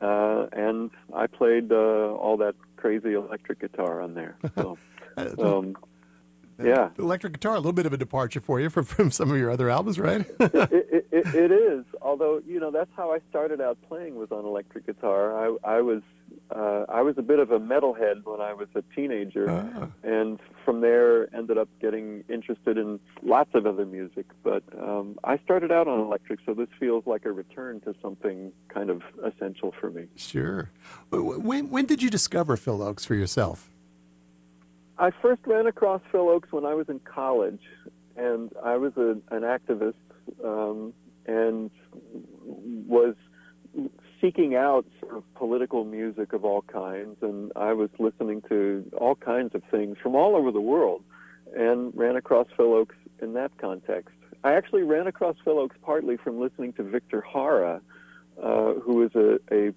Uh, 0.00 0.46
and 0.52 0.90
I 1.14 1.26
played 1.26 1.72
uh, 1.72 2.14
all 2.14 2.36
that 2.38 2.54
crazy 2.76 3.14
electric 3.14 3.60
guitar 3.60 4.00
on 4.00 4.14
there. 4.14 4.36
So, 4.54 4.78
um, 5.16 5.76
yeah. 6.62 6.90
Electric 6.98 7.34
guitar, 7.34 7.54
a 7.54 7.58
little 7.58 7.72
bit 7.72 7.86
of 7.86 7.92
a 7.92 7.96
departure 7.96 8.40
for 8.40 8.60
you 8.60 8.70
from, 8.70 8.84
from 8.84 9.10
some 9.10 9.30
of 9.30 9.36
your 9.36 9.50
other 9.50 9.70
albums, 9.70 9.98
right? 9.98 10.26
it, 10.40 11.06
it, 11.12 11.34
it, 11.34 11.52
is. 11.52 11.84
Although 12.02 12.42
you 12.46 12.60
know, 12.60 12.70
that's 12.70 12.90
how 12.96 13.12
I 13.12 13.20
started 13.30 13.60
out 13.60 13.78
playing 13.88 14.16
was 14.16 14.30
on 14.30 14.44
electric 14.44 14.86
guitar. 14.86 15.36
I, 15.36 15.56
I 15.64 15.80
was 15.80 16.02
uh, 16.54 16.84
I 16.88 17.02
was 17.02 17.16
a 17.18 17.22
bit 17.22 17.38
of 17.38 17.50
a 17.50 17.58
metalhead 17.58 18.24
when 18.24 18.40
I 18.40 18.52
was 18.54 18.68
a 18.74 18.82
teenager, 18.94 19.48
Ah. 19.50 19.88
and 20.02 20.38
from 20.64 20.80
there 20.80 21.34
ended 21.34 21.58
up 21.58 21.68
getting 21.80 22.24
interested 22.28 22.78
in 22.78 23.00
lots 23.22 23.50
of 23.54 23.66
other 23.66 23.86
music. 23.86 24.26
But 24.42 24.62
um, 24.78 25.18
I 25.24 25.38
started 25.38 25.70
out 25.72 25.88
on 25.88 26.00
electric, 26.00 26.40
so 26.44 26.54
this 26.54 26.68
feels 26.78 27.06
like 27.06 27.24
a 27.24 27.32
return 27.32 27.80
to 27.80 27.94
something 28.02 28.52
kind 28.68 28.90
of 28.90 29.02
essential 29.24 29.74
for 29.80 29.90
me. 29.90 30.06
Sure. 30.16 30.70
When, 31.10 31.70
when 31.70 31.86
did 31.86 32.02
you 32.02 32.10
discover 32.10 32.56
Phil 32.56 32.78
Ochs 32.78 33.06
for 33.06 33.14
yourself? 33.14 33.70
I 34.98 35.10
first 35.22 35.42
ran 35.46 35.66
across 35.66 36.00
Phil 36.10 36.26
Ochs 36.26 36.50
when 36.50 36.66
I 36.66 36.74
was 36.74 36.88
in 36.88 37.00
college, 37.00 37.62
and 38.16 38.50
I 38.64 38.76
was 38.76 38.92
a, 38.96 39.16
an 39.34 39.42
activist 39.42 39.94
um, 40.44 40.92
and 41.26 41.70
was 42.88 43.14
seeking 44.20 44.56
out 44.56 44.84
sort 45.00 45.16
of 45.16 45.34
political 45.34 45.84
music 45.84 46.32
of 46.32 46.44
all 46.44 46.62
kinds, 46.62 47.16
and 47.22 47.52
I 47.54 47.72
was 47.72 47.90
listening 47.98 48.42
to 48.48 48.90
all 48.96 49.14
kinds 49.14 49.54
of 49.54 49.62
things 49.70 49.96
from 50.02 50.16
all 50.16 50.34
over 50.34 50.50
the 50.50 50.60
world, 50.60 51.04
and 51.56 51.92
ran 51.94 52.16
across 52.16 52.48
Phil 52.56 52.66
Ochs 52.66 52.96
in 53.22 53.34
that 53.34 53.56
context. 53.58 54.14
I 54.42 54.54
actually 54.54 54.82
ran 54.82 55.06
across 55.06 55.36
Phil 55.44 55.56
Ochs 55.56 55.76
partly 55.82 56.16
from 56.16 56.40
listening 56.40 56.72
to 56.74 56.82
Victor 56.82 57.24
Jara, 57.32 57.80
uh, 58.42 58.74
who 58.74 59.02
is 59.02 59.14
a, 59.14 59.38
a 59.52 59.72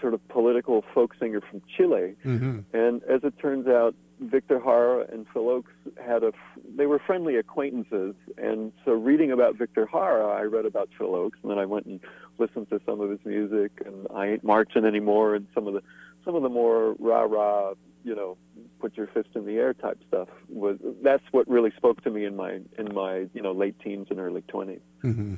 sort 0.00 0.14
of 0.14 0.26
political 0.28 0.84
folk 0.94 1.14
singer 1.18 1.40
from 1.40 1.62
Chile. 1.76 2.14
Mm-hmm. 2.24 2.60
And 2.72 3.02
as 3.04 3.24
it 3.24 3.38
turns 3.38 3.66
out, 3.66 3.94
Victor 4.20 4.58
Jara 4.58 5.06
and 5.12 5.26
Phil 5.32 5.44
Ochs 5.44 5.64
had 6.04 6.22
a, 6.22 6.32
they 6.76 6.86
were 6.86 6.98
friendly 6.98 7.36
acquaintances. 7.36 8.14
And 8.38 8.72
so 8.84 8.92
reading 8.92 9.30
about 9.30 9.56
Victor 9.56 9.88
Jara, 9.90 10.26
I 10.26 10.42
read 10.42 10.64
about 10.64 10.88
Phil 10.96 11.08
Ochs, 11.08 11.36
and 11.42 11.50
then 11.50 11.58
I 11.58 11.66
went 11.66 11.86
and 11.86 12.00
listened 12.38 12.68
to 12.70 12.80
some 12.86 13.00
of 13.00 13.10
his 13.10 13.20
music, 13.24 13.72
and 13.84 14.06
I 14.14 14.28
ain't 14.28 14.44
marching 14.44 14.84
anymore, 14.84 15.34
and 15.34 15.46
some 15.54 15.66
of 15.66 15.74
the, 15.74 15.82
some 16.24 16.34
of 16.34 16.42
the 16.42 16.48
more 16.48 16.94
rah 16.98 17.22
rah, 17.22 17.74
you 18.04 18.14
know, 18.14 18.36
put 18.80 18.96
your 18.96 19.06
fist 19.08 19.30
in 19.34 19.46
the 19.46 19.56
air 19.56 19.74
type 19.74 19.98
stuff 20.08 20.28
was. 20.48 20.78
That's 21.02 21.24
what 21.32 21.48
really 21.48 21.72
spoke 21.76 22.02
to 22.04 22.10
me 22.10 22.24
in 22.24 22.36
my, 22.36 22.60
in 22.78 22.94
my, 22.94 23.26
you 23.34 23.42
know, 23.42 23.52
late 23.52 23.78
teens 23.80 24.08
and 24.10 24.20
early 24.20 24.42
twenties. 24.42 24.80
Mm-hmm. 25.02 25.34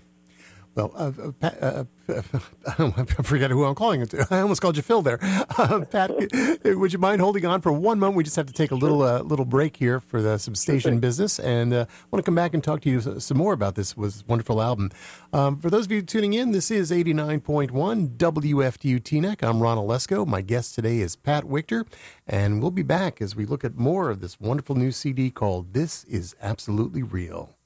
Well, 0.74 0.92
uh, 0.94 1.12
uh 1.20 1.32
Pat, 1.32 1.62
uh, 1.62 1.84
uh 2.08 2.22
I 3.18 3.22
forget 3.22 3.50
who 3.50 3.64
I'm 3.64 3.74
calling 3.74 4.00
it 4.00 4.10
to. 4.10 4.26
I 4.30 4.40
almost 4.40 4.60
called 4.60 4.76
you 4.76 4.82
Phil 4.82 5.02
there. 5.02 5.18
Uh, 5.58 5.84
Pat, 5.84 6.10
would 6.64 6.92
you 6.92 7.00
mind 7.00 7.20
holding 7.20 7.44
on 7.44 7.60
for 7.60 7.72
one 7.72 7.98
moment? 7.98 8.16
We 8.16 8.22
just 8.22 8.36
have 8.36 8.46
to 8.46 8.52
take 8.52 8.70
a 8.70 8.76
little 8.76 9.02
uh, 9.02 9.22
little 9.22 9.44
break 9.44 9.76
here 9.76 9.98
for 9.98 10.22
the, 10.22 10.38
some 10.38 10.54
station 10.54 11.00
business, 11.00 11.40
and 11.40 11.74
I 11.74 11.86
want 12.10 12.18
to 12.18 12.22
come 12.22 12.36
back 12.36 12.54
and 12.54 12.62
talk 12.62 12.80
to 12.82 12.90
you 12.90 13.00
some 13.00 13.36
more 13.36 13.52
about 13.52 13.74
this 13.74 13.96
was 13.96 14.24
wonderful 14.28 14.62
album. 14.62 14.90
Um, 15.32 15.58
for 15.58 15.68
those 15.68 15.86
of 15.86 15.92
you 15.92 16.02
tuning 16.02 16.34
in, 16.34 16.52
this 16.52 16.70
is 16.70 16.92
89.1 16.92 17.70
WFDU 18.16 19.00
Teaneck. 19.00 19.42
I'm 19.42 19.60
Ron 19.60 19.78
Olesko. 19.78 20.26
My 20.26 20.40
guest 20.40 20.76
today 20.76 20.98
is 20.98 21.16
Pat 21.16 21.44
Wictor, 21.44 21.86
and 22.26 22.62
we'll 22.62 22.70
be 22.70 22.82
back 22.82 23.20
as 23.20 23.34
we 23.34 23.44
look 23.44 23.64
at 23.64 23.74
more 23.74 24.10
of 24.10 24.20
this 24.20 24.38
wonderful 24.38 24.76
new 24.76 24.92
CD 24.92 25.30
called 25.30 25.72
"This 25.72 26.04
Is 26.04 26.36
Absolutely 26.40 27.02
Real." 27.02 27.57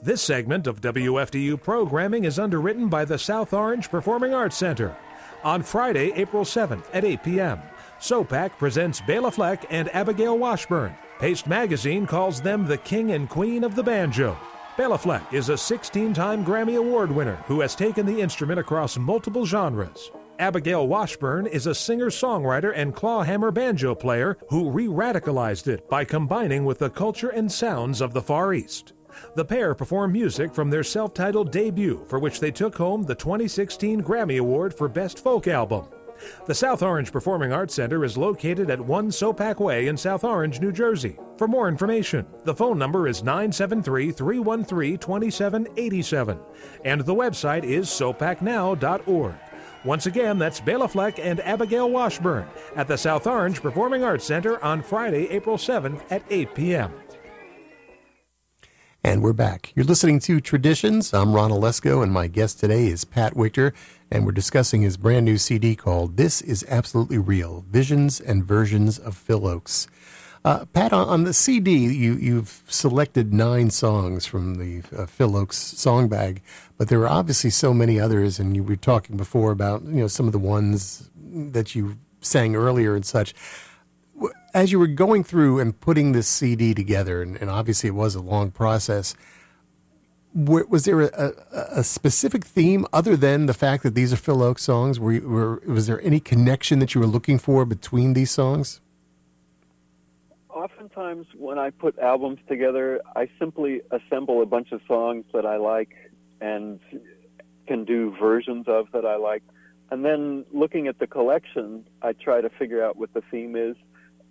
This 0.00 0.22
segment 0.22 0.68
of 0.68 0.80
WFDU 0.80 1.60
programming 1.60 2.22
is 2.22 2.38
underwritten 2.38 2.88
by 2.88 3.04
the 3.04 3.18
South 3.18 3.52
Orange 3.52 3.90
Performing 3.90 4.32
Arts 4.32 4.56
Center. 4.56 4.96
On 5.42 5.60
Friday, 5.60 6.12
April 6.14 6.44
7th 6.44 6.84
at 6.92 7.04
8 7.04 7.24
p.m., 7.24 7.60
SOPAC 7.98 8.50
presents 8.58 9.00
Bela 9.00 9.32
Fleck 9.32 9.66
and 9.70 9.92
Abigail 9.92 10.38
Washburn. 10.38 10.94
Paste 11.18 11.48
Magazine 11.48 12.06
calls 12.06 12.40
them 12.40 12.64
the 12.64 12.78
king 12.78 13.10
and 13.10 13.28
queen 13.28 13.64
of 13.64 13.74
the 13.74 13.82
banjo. 13.82 14.38
Bela 14.76 14.98
Fleck 14.98 15.34
is 15.34 15.48
a 15.48 15.58
16 15.58 16.14
time 16.14 16.44
Grammy 16.44 16.78
Award 16.78 17.10
winner 17.10 17.34
who 17.48 17.60
has 17.60 17.74
taken 17.74 18.06
the 18.06 18.20
instrument 18.20 18.60
across 18.60 18.96
multiple 18.96 19.46
genres. 19.46 20.12
Abigail 20.38 20.86
Washburn 20.86 21.48
is 21.48 21.66
a 21.66 21.74
singer 21.74 22.06
songwriter 22.06 22.72
and 22.72 22.94
clawhammer 22.94 23.50
banjo 23.50 23.96
player 23.96 24.38
who 24.48 24.70
re 24.70 24.86
radicalized 24.86 25.66
it 25.66 25.88
by 25.88 26.04
combining 26.04 26.64
with 26.64 26.78
the 26.78 26.88
culture 26.90 27.30
and 27.30 27.50
sounds 27.50 28.00
of 28.00 28.12
the 28.12 28.22
Far 28.22 28.54
East. 28.54 28.92
The 29.34 29.44
pair 29.44 29.74
performed 29.74 30.12
music 30.12 30.54
from 30.54 30.70
their 30.70 30.82
self 30.82 31.14
titled 31.14 31.50
debut, 31.50 32.04
for 32.08 32.18
which 32.18 32.40
they 32.40 32.50
took 32.50 32.76
home 32.76 33.04
the 33.04 33.14
2016 33.14 34.02
Grammy 34.02 34.38
Award 34.38 34.74
for 34.74 34.88
Best 34.88 35.22
Folk 35.22 35.46
Album. 35.48 35.86
The 36.46 36.54
South 36.54 36.82
Orange 36.82 37.12
Performing 37.12 37.52
Arts 37.52 37.74
Center 37.74 38.04
is 38.04 38.16
located 38.16 38.70
at 38.70 38.80
1 38.80 39.10
SOPAC 39.10 39.60
Way 39.60 39.86
in 39.86 39.96
South 39.96 40.24
Orange, 40.24 40.60
New 40.60 40.72
Jersey. 40.72 41.18
For 41.36 41.46
more 41.46 41.68
information, 41.68 42.26
the 42.44 42.54
phone 42.54 42.78
number 42.78 43.06
is 43.06 43.22
973 43.22 44.12
313 44.12 44.98
2787, 44.98 46.40
and 46.84 47.00
the 47.02 47.14
website 47.14 47.64
is 47.64 47.86
sopacnow.org. 47.86 49.34
Once 49.84 50.06
again, 50.06 50.38
that's 50.38 50.60
Bela 50.60 50.88
Fleck 50.88 51.20
and 51.20 51.40
Abigail 51.40 51.88
Washburn 51.88 52.48
at 52.74 52.88
the 52.88 52.98
South 52.98 53.26
Orange 53.26 53.62
Performing 53.62 54.02
Arts 54.02 54.24
Center 54.24 54.62
on 54.62 54.82
Friday, 54.82 55.28
April 55.30 55.56
7th 55.56 56.02
at 56.10 56.22
8 56.30 56.54
p.m. 56.54 56.92
And 59.08 59.22
we're 59.22 59.32
back. 59.32 59.72
You're 59.74 59.86
listening 59.86 60.18
to 60.20 60.38
Traditions. 60.38 61.14
I'm 61.14 61.32
Ron 61.32 61.50
Olesko, 61.50 62.02
and 62.02 62.12
my 62.12 62.26
guest 62.26 62.60
today 62.60 62.88
is 62.88 63.06
Pat 63.06 63.32
Wictor, 63.32 63.72
and 64.10 64.26
we're 64.26 64.32
discussing 64.32 64.82
his 64.82 64.98
brand 64.98 65.24
new 65.24 65.38
CD 65.38 65.74
called 65.74 66.18
This 66.18 66.42
Is 66.42 66.62
Absolutely 66.68 67.16
Real 67.16 67.64
Visions 67.70 68.20
and 68.20 68.44
Versions 68.44 68.98
of 68.98 69.16
Phil 69.16 69.40
Ochs. 69.40 69.86
Uh, 70.44 70.66
Pat, 70.74 70.92
on, 70.92 71.24
the 71.24 71.32
CD, 71.32 71.86
you, 71.86 72.16
you've 72.16 72.62
selected 72.68 73.32
nine 73.32 73.70
songs 73.70 74.26
from 74.26 74.56
the 74.56 74.82
uh, 74.94 75.06
Phil 75.06 75.30
Ochs 75.30 75.54
song 75.54 76.08
bag, 76.08 76.42
but 76.76 76.88
there 76.88 77.00
are 77.00 77.08
obviously 77.08 77.48
so 77.48 77.72
many 77.72 77.98
others, 77.98 78.38
and 78.38 78.54
you 78.54 78.62
were 78.62 78.76
talking 78.76 79.16
before 79.16 79.52
about 79.52 79.84
you 79.84 80.02
know 80.02 80.08
some 80.08 80.26
of 80.26 80.32
the 80.32 80.38
ones 80.38 81.08
that 81.16 81.74
you 81.74 81.96
sang 82.20 82.54
earlier 82.54 82.94
and 82.94 83.06
such 83.06 83.34
as 84.54 84.72
you 84.72 84.78
were 84.78 84.86
going 84.86 85.24
through 85.24 85.60
and 85.60 85.78
putting 85.78 86.12
this 86.12 86.28
CD 86.28 86.74
together, 86.74 87.22
and, 87.22 87.36
and 87.36 87.50
obviously 87.50 87.88
it 87.88 87.94
was 87.94 88.14
a 88.14 88.20
long 88.20 88.50
process, 88.50 89.14
was 90.34 90.84
there 90.84 91.00
a, 91.00 91.32
a, 91.72 91.82
specific 91.84 92.44
theme 92.44 92.86
other 92.92 93.16
than 93.16 93.46
the 93.46 93.54
fact 93.54 93.82
that 93.82 93.94
these 93.94 94.12
are 94.12 94.16
Phil 94.16 94.38
Ochs 94.38 94.60
songs? 94.60 95.00
Were, 95.00 95.12
you, 95.12 95.28
were, 95.28 95.62
was 95.66 95.86
there 95.86 96.00
any 96.04 96.20
connection 96.20 96.78
that 96.78 96.94
you 96.94 97.00
were 97.00 97.06
looking 97.06 97.38
for 97.38 97.64
between 97.64 98.12
these 98.12 98.30
songs? 98.30 98.80
Oftentimes, 100.50 101.26
when 101.36 101.58
I 101.58 101.70
put 101.70 101.98
albums 101.98 102.40
together, 102.46 103.00
I 103.16 103.28
simply 103.38 103.80
assemble 103.90 104.42
a 104.42 104.46
bunch 104.46 104.70
of 104.70 104.80
songs 104.86 105.24
that 105.32 105.46
I 105.46 105.56
like 105.56 106.12
and 106.40 106.78
can 107.66 107.84
do 107.84 108.14
versions 108.20 108.66
of 108.68 108.92
that 108.92 109.04
I 109.04 109.16
like. 109.16 109.42
And 109.90 110.04
then 110.04 110.44
looking 110.52 110.88
at 110.88 110.98
the 110.98 111.06
collection, 111.06 111.86
I 112.02 112.12
try 112.12 112.42
to 112.42 112.50
figure 112.50 112.84
out 112.84 112.96
what 112.96 113.12
the 113.14 113.22
theme 113.30 113.56
is 113.56 113.76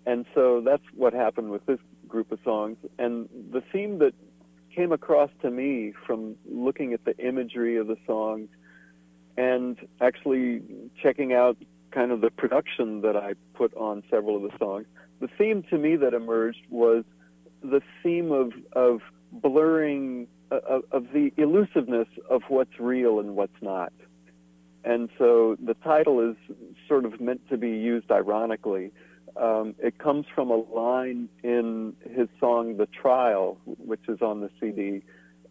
and 0.08 0.24
so 0.34 0.62
that's 0.64 0.82
what 0.94 1.12
happened 1.12 1.50
with 1.50 1.66
this 1.66 1.80
group 2.08 2.32
of 2.32 2.38
songs. 2.42 2.78
And 2.98 3.28
the 3.52 3.60
theme 3.60 3.98
that 3.98 4.14
came 4.74 4.90
across 4.90 5.28
to 5.42 5.50
me 5.50 5.92
from 6.06 6.34
looking 6.50 6.94
at 6.94 7.04
the 7.04 7.14
imagery 7.18 7.76
of 7.76 7.88
the 7.88 7.98
songs 8.06 8.48
and 9.36 9.76
actually 10.00 10.62
checking 11.02 11.34
out 11.34 11.58
kind 11.90 12.10
of 12.10 12.22
the 12.22 12.30
production 12.30 13.02
that 13.02 13.16
I 13.16 13.34
put 13.52 13.74
on 13.74 14.02
several 14.08 14.42
of 14.42 14.50
the 14.50 14.56
songs, 14.56 14.86
the 15.20 15.28
theme 15.28 15.62
to 15.68 15.76
me 15.76 15.96
that 15.96 16.14
emerged 16.14 16.64
was 16.70 17.04
the 17.62 17.82
theme 18.02 18.32
of, 18.32 18.52
of 18.72 19.02
blurring, 19.30 20.26
uh, 20.50 20.60
of, 20.66 20.84
of 20.90 21.12
the 21.12 21.34
elusiveness 21.36 22.08
of 22.30 22.44
what's 22.48 22.80
real 22.80 23.20
and 23.20 23.36
what's 23.36 23.60
not. 23.60 23.92
And 24.84 25.10
so 25.18 25.58
the 25.62 25.74
title 25.74 26.30
is 26.30 26.36
sort 26.88 27.04
of 27.04 27.20
meant 27.20 27.46
to 27.50 27.58
be 27.58 27.72
used 27.72 28.10
ironically 28.10 28.90
um, 29.38 29.74
it 29.78 29.98
comes 29.98 30.26
from 30.34 30.50
a 30.50 30.56
line 30.56 31.28
in 31.42 31.94
his 32.14 32.28
song 32.40 32.76
"The 32.76 32.86
Trial," 32.86 33.58
which 33.64 34.08
is 34.08 34.20
on 34.20 34.40
the 34.40 34.50
CD, 34.60 35.02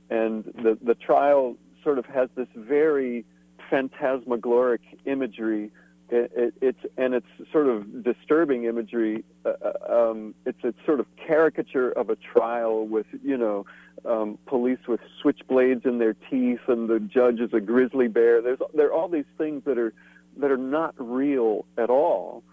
and 0.10 0.44
the 0.44 0.78
the 0.82 0.96
trial 0.96 1.56
sort 1.84 1.98
of 1.98 2.06
has 2.06 2.30
this 2.36 2.48
very 2.56 3.26
phantasmagoric 3.70 4.82
imagery. 5.06 5.72
It, 6.10 6.32
it, 6.36 6.54
it's 6.62 6.80
and 6.98 7.14
it's 7.14 7.52
sort 7.52 7.68
of 7.68 8.04
disturbing 8.04 8.66
imagery. 8.66 9.24
Uh, 9.46 9.54
uh, 9.62 10.10
um, 10.12 10.36
it's 10.46 10.64
a 10.64 10.74
sort 10.86 11.00
of 11.00 11.06
caricature 11.16 11.92
of 11.92 12.10
a 12.10 12.16
trial 12.16 12.88
with 12.88 13.08
you 13.24 13.38
know 13.38 13.66
um, 14.06 14.38
police 14.46 14.80
with 14.88 15.02
switchblades 15.24 15.86
in 15.86 15.98
their 15.98 16.16
teeth, 16.30 16.62
and 16.68 16.90
the 16.90 17.00
judge 17.00 17.40
is 17.40 17.54
a 17.54 17.60
grizzly 17.60 18.08
bear. 18.08 18.42
There's 18.42 18.60
there 18.74 18.88
are 18.88 18.94
all 18.94 19.10
these 19.10 19.26
things 19.38 19.64
that 19.66 19.78
are 19.78 19.94
that 20.38 20.52
are 20.52 20.58
not 20.58 20.96
real 20.98 21.66
at 21.78 21.90
all, 21.90 22.44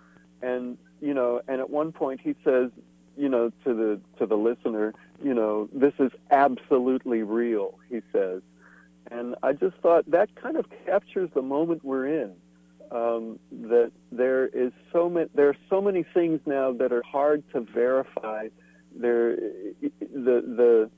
and 0.42 0.78
you 1.04 1.12
know, 1.12 1.42
and 1.46 1.60
at 1.60 1.68
one 1.68 1.92
point 1.92 2.20
he 2.22 2.34
says, 2.42 2.70
you 3.16 3.28
know, 3.28 3.50
to 3.64 3.74
the 3.74 4.00
to 4.18 4.26
the 4.26 4.36
listener, 4.36 4.94
you 5.22 5.34
know, 5.34 5.68
this 5.72 5.92
is 5.98 6.10
absolutely 6.30 7.22
real, 7.22 7.78
he 7.90 8.00
says. 8.10 8.40
And 9.10 9.34
I 9.42 9.52
just 9.52 9.76
thought 9.82 10.10
that 10.10 10.34
kind 10.34 10.56
of 10.56 10.64
captures 10.86 11.28
the 11.34 11.42
moment 11.42 11.84
we're 11.84 12.06
in. 12.06 12.32
Um, 12.90 13.38
that 13.50 13.92
there 14.12 14.46
is 14.46 14.72
so 14.92 15.10
many 15.10 15.28
there 15.34 15.48
are 15.48 15.56
so 15.68 15.82
many 15.82 16.04
things 16.14 16.40
now 16.46 16.72
that 16.72 16.90
are 16.90 17.02
hard 17.02 17.42
to 17.52 17.60
verify. 17.60 18.48
There 18.96 19.36
the 20.00 20.40
the 20.60 20.90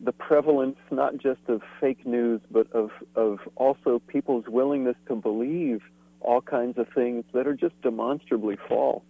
the 0.00 0.12
prevalence 0.12 0.78
not 0.90 1.18
just 1.18 1.40
of 1.48 1.60
fake 1.80 2.06
news 2.06 2.40
but 2.50 2.70
of 2.72 2.90
of 3.14 3.40
also 3.56 4.00
people's 4.06 4.44
willingness 4.48 4.96
to 5.08 5.16
believe 5.16 5.82
all 6.20 6.40
kinds 6.40 6.78
of 6.78 6.88
things 6.94 7.24
that 7.34 7.46
are 7.46 7.54
just 7.54 7.80
demonstrably 7.82 8.56
false. 8.68 9.04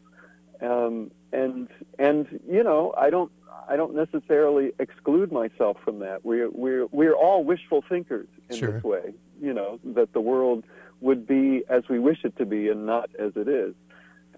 Um, 0.60 1.10
and 1.32 1.68
and 1.98 2.40
you 2.48 2.62
know, 2.62 2.94
I 2.96 3.10
don't 3.10 3.30
I 3.68 3.76
don't 3.76 3.94
necessarily 3.94 4.72
exclude 4.78 5.32
myself 5.32 5.78
from 5.84 6.00
that. 6.00 6.24
We're 6.24 6.50
we're 6.50 6.86
we're 6.86 7.14
all 7.14 7.44
wishful 7.44 7.82
thinkers 7.88 8.28
in 8.48 8.56
sure. 8.56 8.72
this 8.72 8.82
way. 8.82 9.14
You 9.40 9.52
know 9.52 9.80
that 9.84 10.12
the 10.12 10.20
world 10.20 10.64
would 11.00 11.26
be 11.26 11.64
as 11.68 11.88
we 11.88 11.98
wish 11.98 12.24
it 12.24 12.36
to 12.38 12.46
be 12.46 12.68
and 12.68 12.86
not 12.86 13.10
as 13.18 13.32
it 13.36 13.48
is. 13.48 13.74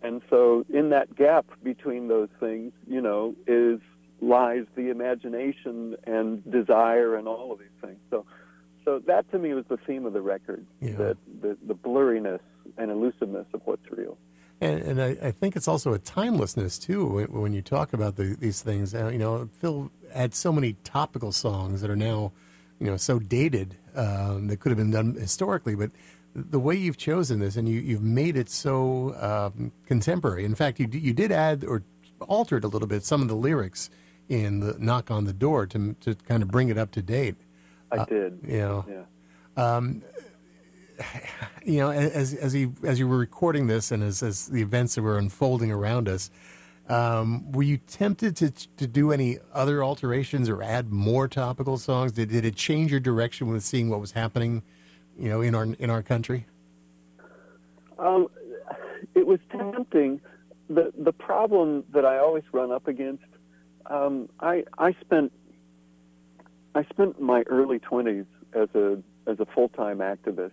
And 0.02 0.22
so, 0.28 0.64
in 0.68 0.90
that 0.90 1.14
gap 1.16 1.46
between 1.62 2.08
those 2.08 2.28
things, 2.38 2.72
you 2.86 3.00
know, 3.00 3.34
is 3.46 3.80
lies 4.20 4.64
the 4.74 4.88
imagination 4.90 5.96
and 6.04 6.48
desire 6.50 7.16
and 7.16 7.28
all 7.28 7.52
of 7.52 7.58
these 7.58 7.68
things. 7.80 7.98
So, 8.10 8.24
so 8.84 8.98
that 9.06 9.30
to 9.32 9.38
me 9.38 9.52
was 9.54 9.64
the 9.68 9.78
theme 9.78 10.06
of 10.06 10.12
the 10.12 10.20
record: 10.20 10.64
yeah. 10.80 10.92
that 10.96 11.16
the, 11.40 11.56
the 11.66 11.74
blurriness 11.74 12.40
and 12.76 12.90
elusiveness 12.90 13.46
of 13.54 13.62
what's 13.64 13.90
real. 13.90 14.18
And, 14.60 14.80
and 14.80 15.02
I, 15.02 15.16
I, 15.22 15.30
think 15.32 15.54
it's 15.54 15.68
also 15.68 15.92
a 15.92 15.98
timelessness 15.98 16.78
too 16.78 17.04
when, 17.06 17.26
when 17.26 17.52
you 17.52 17.60
talk 17.60 17.92
about 17.92 18.16
the, 18.16 18.36
these 18.38 18.62
things. 18.62 18.94
Uh, 18.94 19.08
you 19.08 19.18
know, 19.18 19.48
Phil 19.60 19.90
had 20.14 20.34
so 20.34 20.50
many 20.50 20.74
topical 20.82 21.30
songs 21.30 21.82
that 21.82 21.90
are 21.90 21.96
now, 21.96 22.32
you 22.80 22.86
know, 22.86 22.96
so 22.96 23.18
dated 23.18 23.76
um, 23.94 24.46
that 24.48 24.60
could 24.60 24.70
have 24.70 24.78
been 24.78 24.90
done 24.90 25.14
historically. 25.14 25.74
But 25.74 25.90
the 26.34 26.58
way 26.58 26.74
you've 26.74 26.96
chosen 26.96 27.40
this 27.40 27.56
and 27.56 27.68
you, 27.68 27.80
you've 27.80 28.02
made 28.02 28.36
it 28.36 28.48
so 28.48 29.14
um, 29.20 29.72
contemporary. 29.86 30.44
In 30.44 30.54
fact, 30.54 30.78
you 30.78 30.88
you 30.90 31.12
did 31.12 31.32
add 31.32 31.64
or 31.64 31.82
altered 32.20 32.64
a 32.64 32.68
little 32.68 32.88
bit 32.88 33.04
some 33.04 33.22
of 33.22 33.28
the 33.28 33.34
lyrics 33.36 33.90
in 34.28 34.60
the 34.60 34.76
"Knock 34.78 35.10
on 35.10 35.24
the 35.24 35.32
Door" 35.32 35.68
to 35.68 35.94
to 36.00 36.14
kind 36.14 36.42
of 36.42 36.50
bring 36.50 36.68
it 36.68 36.76
up 36.76 36.90
to 36.92 37.02
date. 37.02 37.36
I 37.90 37.96
uh, 37.96 38.04
did. 38.04 38.40
You 38.46 38.58
know, 38.58 38.84
yeah. 38.88 39.76
Um, 39.76 40.02
you 41.64 41.78
know, 41.78 41.90
as 41.90 42.34
as 42.34 42.54
you 42.54 42.74
as 42.84 42.98
you 42.98 43.08
were 43.08 43.18
recording 43.18 43.66
this, 43.66 43.90
and 43.92 44.02
as 44.02 44.22
as 44.22 44.46
the 44.46 44.62
events 44.62 44.94
that 44.96 45.02
were 45.02 45.18
unfolding 45.18 45.70
around 45.70 46.08
us, 46.08 46.30
Um, 46.88 47.50
were 47.52 47.64
you 47.64 47.78
tempted 47.78 48.36
to 48.36 48.50
to 48.50 48.86
do 48.86 49.10
any 49.12 49.38
other 49.52 49.82
alterations 49.82 50.48
or 50.48 50.62
add 50.62 50.92
more 50.92 51.26
topical 51.28 51.78
songs? 51.78 52.12
Did, 52.12 52.28
did 52.30 52.44
it 52.44 52.54
change 52.56 52.90
your 52.92 53.00
direction 53.00 53.48
with 53.48 53.64
seeing 53.64 53.90
what 53.90 54.00
was 54.00 54.12
happening, 54.12 54.62
you 55.18 55.28
know, 55.28 55.40
in 55.42 55.54
our 55.54 55.64
in 55.64 55.90
our 55.90 56.02
country? 56.02 56.46
Um, 57.98 58.28
it 59.14 59.26
was 59.26 59.40
tempting. 59.50 60.20
the 60.68 60.92
The 60.96 61.12
problem 61.12 61.84
that 61.92 62.04
I 62.04 62.18
always 62.18 62.44
run 62.52 62.70
up 62.70 62.86
against, 62.86 63.24
um, 63.86 64.28
I 64.38 64.64
I 64.78 64.94
spent 65.00 65.32
I 66.76 66.84
spent 66.84 67.20
my 67.20 67.42
early 67.48 67.80
twenties 67.80 68.26
as 68.52 68.68
a 68.74 69.02
as 69.26 69.40
a 69.40 69.46
full 69.46 69.70
time 69.70 69.98
activist, 69.98 70.52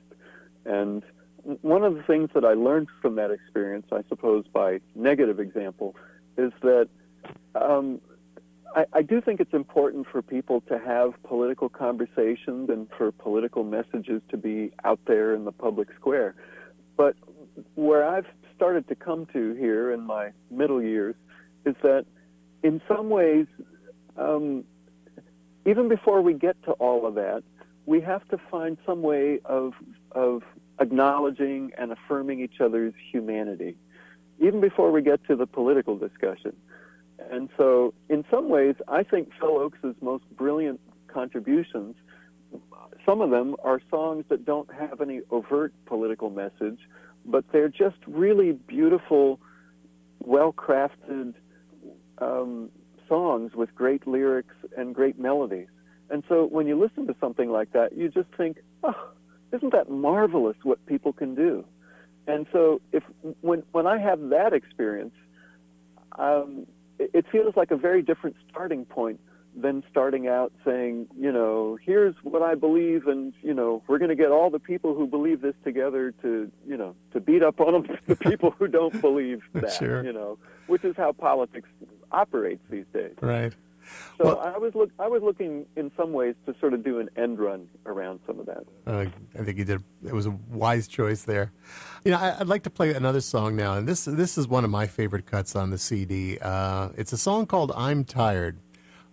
and 0.66 1.04
one 1.62 1.84
of 1.84 1.96
the 1.96 2.04
things 2.04 2.30
that 2.34 2.46
I 2.46 2.54
learned 2.54 2.88
from 3.02 3.16
that 3.16 3.32
experience, 3.32 3.88
I 3.92 4.02
suppose 4.08 4.46
by 4.52 4.80
negative 4.96 5.40
example, 5.40 5.96
is 6.38 6.52
that 6.62 6.88
um, 7.56 8.00
I, 8.76 8.86
I, 8.94 9.02
do 9.02 9.22
think 9.22 9.40
it's 9.40 9.54
important 9.54 10.08
for 10.12 10.22
people 10.22 10.62
to 10.62 10.80
have 10.80 11.12
political 11.24 11.70
conversations 11.70 12.70
and 12.70 12.88
for 12.98 13.12
political 13.12 13.64
messages 13.64 14.22
to 14.30 14.38
be 14.38 14.72
out 14.84 15.00
there 15.06 15.36
in 15.36 15.46
the 15.46 15.52
public 15.52 15.90
square. 15.96 16.36
But 16.98 17.16
where 17.76 18.08
I've 18.08 18.26
started 18.56 18.88
to 18.88 18.96
come 18.96 19.26
to 19.34 19.54
here 19.54 19.92
in 19.92 20.02
my 20.02 20.32
middle 20.50 20.82
years 20.82 21.16
is 21.66 21.76
that 21.84 22.06
in 22.64 22.82
some 22.88 23.10
ways, 23.10 23.48
um, 24.18 24.64
even 25.66 25.88
before 25.90 26.22
we 26.22 26.34
get 26.34 26.62
to 26.64 26.72
all 26.74 27.06
of 27.06 27.16
that, 27.16 27.44
we 27.86 28.02
have 28.02 28.28
to 28.30 28.38
find 28.50 28.78
some 28.86 29.02
way 29.02 29.40
of, 29.46 29.74
of 30.14 30.44
acknowledging 30.80 31.72
and 31.78 31.92
affirming 31.92 32.42
each 32.42 32.60
other's 32.60 32.94
humanity 33.12 33.78
even 34.40 34.62
before 34.62 34.92
we 34.92 35.02
get 35.02 35.26
to 35.28 35.36
the 35.36 35.46
political 35.46 35.98
discussion. 35.98 36.56
And 37.32 37.50
so, 37.58 37.94
in 38.10 38.26
some 38.30 38.50
ways, 38.50 38.76
I 38.88 39.04
think 39.04 39.30
Phil 39.40 39.58
Ochs's 39.58 39.96
most 40.02 40.24
brilliant 40.36 40.80
contributions, 41.08 41.96
some 43.06 43.22
of 43.22 43.30
them 43.30 43.56
are 43.64 43.82
songs 43.90 44.26
that 44.30 44.46
don't 44.46 44.72
have 44.74 45.00
any 45.00 45.22
overt 45.32 45.74
political 45.86 46.30
message, 46.30 46.80
but 47.26 47.46
they're 47.52 47.70
just 47.70 47.98
really 48.08 48.52
beautiful, 48.52 49.40
well 50.20 50.52
crafted 50.52 51.34
um, 52.18 52.70
songs 53.08 53.54
with 53.54 53.74
great 53.76 54.08
lyrics 54.08 54.56
and 54.76 54.94
great 54.94 55.20
melodies. 55.20 55.68
And 56.10 56.24
so, 56.28 56.46
when 56.46 56.68
you 56.68 56.78
listen 56.78 57.08
to 57.08 57.16
something 57.22 57.50
like 57.52 57.72
that, 57.74 57.96
you 57.96 58.10
just 58.10 58.30
think, 58.36 58.58
oh, 58.84 59.12
isn't 59.54 59.72
that 59.72 59.90
marvelous 59.90 60.58
what 60.64 60.84
people 60.86 61.14
can 61.14 61.36
do? 61.36 61.64
And 62.28 62.48
so, 62.52 62.82
if 62.92 63.04
when 63.42 63.64
when 63.72 63.86
I 63.86 63.98
have 63.98 64.30
that 64.30 64.54
experience, 64.54 65.14
um, 66.18 66.66
it, 66.98 67.12
it 67.14 67.26
feels 67.32 67.56
like 67.56 67.72
a 67.72 67.78
very 67.78 68.02
different 68.02 68.36
starting 68.50 68.86
point 68.86 69.20
than 69.56 69.84
starting 69.90 70.28
out 70.28 70.52
saying, 70.66 71.08
you 71.18 71.32
know, 71.32 71.78
here's 71.84 72.16
what 72.24 72.42
I 72.42 72.56
believe, 72.56 73.08
and 73.08 73.34
you 73.42 73.54
know, 73.54 73.84
we're 73.88 74.00
going 74.00 74.10
to 74.10 74.16
get 74.16 74.32
all 74.32 74.50
the 74.50 74.60
people 74.60 74.96
who 74.96 75.06
believe 75.06 75.42
this 75.42 75.56
together 75.64 76.12
to, 76.22 76.52
you 76.66 76.78
know, 76.78 76.96
to 77.12 77.20
beat 77.20 77.44
up 77.44 77.60
on 77.60 77.88
the 78.08 78.16
people 78.16 78.52
who 78.52 78.68
don't 78.68 79.00
believe 79.02 79.42
that, 79.54 79.74
sure. 79.74 80.04
you 80.04 80.14
know, 80.14 80.38
which 80.68 80.84
is 80.84 80.96
how 80.98 81.12
politics 81.12 81.70
operates 82.12 82.64
these 82.70 82.86
days. 82.94 83.16
Right. 83.22 83.54
So 84.18 84.26
well, 84.26 84.40
I 84.40 84.58
was 84.58 84.76
look 84.76 84.92
I 85.00 85.08
was 85.08 85.22
looking 85.24 85.66
in 85.76 85.92
some 85.98 86.14
ways 86.14 86.36
to 86.46 86.56
sort 86.60 86.74
of 86.74 86.84
do 86.84 87.00
an 87.00 87.10
end 87.18 87.40
run 87.40 87.68
around 87.86 88.20
some 88.26 88.40
of 88.40 88.46
that. 88.46 88.64
Uh, 88.86 89.06
I 89.40 89.44
think 89.44 89.58
you 89.58 89.66
did. 89.66 89.84
It 90.06 90.14
was 90.14 90.26
a 90.26 90.38
wise 90.50 90.88
choice 90.88 91.24
there. 91.24 91.52
You 92.04 92.12
know, 92.12 92.18
I, 92.18 92.38
would 92.40 92.48
like 92.48 92.64
to 92.64 92.70
play 92.70 92.94
another 92.94 93.22
song 93.22 93.56
now, 93.56 93.74
and 93.74 93.88
this 93.88 94.06
this 94.06 94.38
is 94.38 94.48
one 94.48 94.64
of 94.64 94.70
my 94.70 94.88
favorite 94.88 95.26
cuts 95.26 95.56
on 95.56 95.70
the 95.70 95.78
CD. 95.78 96.38
Uh, 96.40 96.90
it's 96.96 97.14
a 97.14 97.18
song 97.18 97.46
called 97.46 97.72
"I'm 97.76 98.04
Tired." 98.04 98.60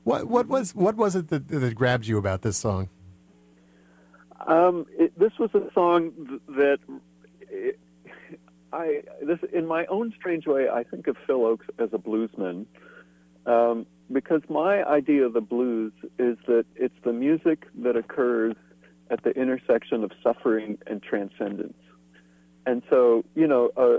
What 0.04 0.26
what 0.26 0.48
was 0.48 0.74
what 0.74 0.96
was 0.96 1.16
it 1.16 1.28
that, 1.28 1.48
that 1.48 1.74
grabbed 1.74 2.06
you 2.06 2.18
about 2.18 2.42
this 2.42 2.56
song? 2.56 2.88
Um, 4.46 4.86
it, 4.98 5.18
this 5.18 5.32
was 5.38 5.50
a 5.54 5.70
song 5.74 6.40
that 6.48 6.78
it, 7.42 7.78
I 8.72 9.02
this 9.22 9.38
in 9.52 9.66
my 9.66 9.86
own 9.86 10.12
strange 10.16 10.46
way 10.46 10.68
I 10.68 10.84
think 10.84 11.06
of 11.06 11.16
Phil 11.26 11.40
Ochs 11.40 11.68
as 11.78 11.90
a 11.92 11.98
bluesman. 11.98 12.66
Um, 13.46 13.86
because 14.12 14.42
my 14.48 14.82
idea 14.84 15.24
of 15.24 15.32
the 15.32 15.40
blues 15.40 15.92
is 16.18 16.36
that 16.46 16.64
it's 16.74 16.94
the 17.04 17.12
music 17.12 17.66
that 17.82 17.96
occurs 17.96 18.54
at 19.10 19.22
the 19.24 19.30
intersection 19.30 20.04
of 20.04 20.10
suffering 20.22 20.78
and 20.86 21.02
transcendence. 21.02 21.78
And 22.66 22.82
so, 22.90 23.24
you 23.34 23.46
know, 23.46 23.70
uh, 23.76 23.98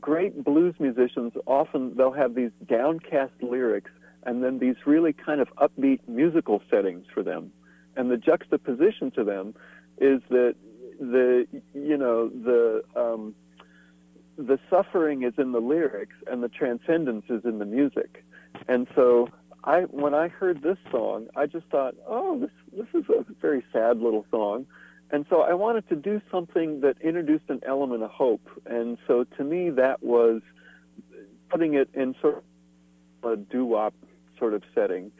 great 0.00 0.44
blues 0.44 0.74
musicians 0.78 1.32
often 1.46 1.96
they'll 1.96 2.12
have 2.12 2.34
these 2.34 2.50
downcast 2.66 3.32
lyrics 3.40 3.90
and 4.24 4.42
then 4.42 4.58
these 4.58 4.76
really 4.86 5.12
kind 5.12 5.40
of 5.40 5.48
upbeat 5.56 6.00
musical 6.06 6.62
settings 6.70 7.06
for 7.12 7.22
them. 7.22 7.52
And 7.96 8.10
the 8.10 8.16
juxtaposition 8.16 9.10
to 9.12 9.24
them 9.24 9.54
is 9.98 10.20
that 10.30 10.54
the 11.00 11.46
you 11.74 11.96
know 11.96 12.28
the 12.28 12.82
um, 12.96 13.34
the 14.36 14.58
suffering 14.68 15.22
is 15.22 15.34
in 15.38 15.52
the 15.52 15.60
lyrics 15.60 16.16
and 16.30 16.42
the 16.42 16.48
transcendence 16.48 17.24
is 17.28 17.44
in 17.44 17.58
the 17.58 17.64
music. 17.64 18.24
And 18.68 18.86
so 18.94 19.28
I 19.64 19.82
when 19.82 20.14
I 20.14 20.28
heard 20.28 20.62
this 20.62 20.78
song, 20.90 21.28
I 21.36 21.46
just 21.46 21.66
thought, 21.66 21.94
oh, 22.06 22.38
this 22.38 22.50
this 22.76 22.86
is 22.94 23.08
a 23.10 23.24
very 23.40 23.64
sad 23.72 23.98
little 23.98 24.26
song. 24.30 24.66
And 25.10 25.24
so 25.30 25.40
I 25.40 25.54
wanted 25.54 25.88
to 25.88 25.96
do 25.96 26.20
something 26.30 26.80
that 26.82 26.96
introduced 27.00 27.44
an 27.48 27.60
element 27.66 28.02
of 28.02 28.10
hope. 28.10 28.46
And 28.66 28.98
so 29.06 29.24
to 29.36 29.44
me, 29.44 29.70
that 29.70 30.02
was 30.02 30.42
putting 31.48 31.74
it 31.74 31.88
in 31.94 32.14
sort 32.20 32.44
of 33.22 33.32
a 33.32 33.36
doo-wop 33.36 33.94
sort 34.38 34.52
of 34.52 34.62
setting. 34.74 35.10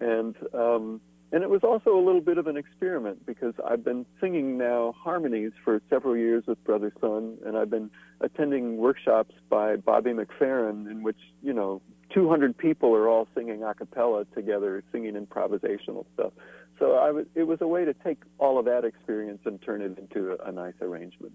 And 0.00 0.36
um, 0.52 1.00
and 1.32 1.42
it 1.42 1.48
was 1.48 1.62
also 1.62 1.96
a 1.96 2.02
little 2.04 2.20
bit 2.20 2.36
of 2.36 2.46
an 2.46 2.58
experiment 2.58 3.24
because 3.24 3.54
I've 3.66 3.82
been 3.82 4.04
singing 4.20 4.58
now 4.58 4.94
harmonies 4.96 5.52
for 5.64 5.80
several 5.88 6.14
years 6.14 6.44
with 6.46 6.62
Brother 6.62 6.92
Sun, 7.00 7.38
and 7.46 7.56
I've 7.56 7.70
been 7.70 7.90
attending 8.20 8.76
workshops 8.76 9.34
by 9.48 9.76
Bobby 9.76 10.10
McFerrin 10.10 10.90
in 10.90 11.02
which, 11.02 11.16
you 11.42 11.54
know, 11.54 11.80
200 12.12 12.56
people 12.56 12.94
are 12.94 13.08
all 13.08 13.26
singing 13.34 13.62
a 13.62 13.72
cappella 13.72 14.26
together, 14.34 14.84
singing 14.92 15.14
improvisational 15.14 16.04
stuff. 16.12 16.32
So 16.78 16.96
I 16.96 17.10
was, 17.10 17.24
it 17.34 17.44
was 17.44 17.62
a 17.62 17.66
way 17.66 17.86
to 17.86 17.94
take 17.94 18.18
all 18.38 18.58
of 18.58 18.66
that 18.66 18.84
experience 18.84 19.40
and 19.46 19.60
turn 19.62 19.80
it 19.80 19.98
into 19.98 20.32
a, 20.32 20.48
a 20.48 20.52
nice 20.52 20.74
arrangement. 20.82 21.32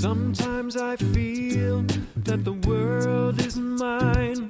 Sometimes 0.00 0.76
I 0.78 0.96
feel 0.96 1.84
that 2.24 2.42
the 2.42 2.54
world 2.54 3.38
is 3.44 3.56
mine. 3.58 4.48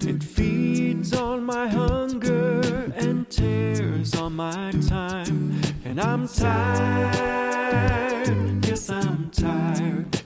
It 0.00 0.20
feeds 0.20 1.14
on 1.14 1.44
my 1.44 1.68
hunger 1.68 2.60
and 2.96 3.30
tears 3.30 4.16
on 4.16 4.34
my 4.34 4.72
time. 4.88 5.62
And 5.84 6.00
I'm 6.00 6.26
tired, 6.26 7.76
yes, 8.66 8.90
I'm 8.90 9.30
tired. 9.30 10.22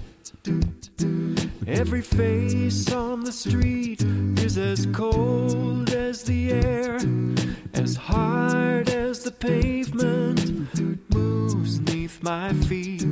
Every 1.66 2.00
face 2.00 2.90
on 2.90 3.24
the 3.24 3.32
street 3.32 4.02
is 4.38 4.56
as 4.56 4.87
cold 4.94 5.90
as 5.90 6.22
the 6.22 6.52
air, 6.52 6.98
as 7.74 7.96
hard 7.96 8.88
as 8.88 9.22
the 9.22 9.30
pavement 9.30 10.97
moves 11.18 11.81
neath 11.81 12.22
my 12.22 12.52
feet. 12.68 13.02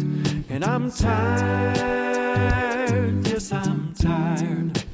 And 0.48 0.64
I'm 0.64 0.90
tired, 0.90 2.06
yes, 3.26 3.52
I'm 3.52 3.92
tired. 3.94 4.84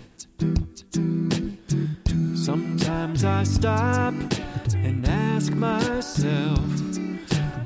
Sometimes 2.34 3.24
I 3.24 3.44
stop 3.44 4.14
and 4.74 5.06
ask 5.06 5.52
myself, 5.52 6.58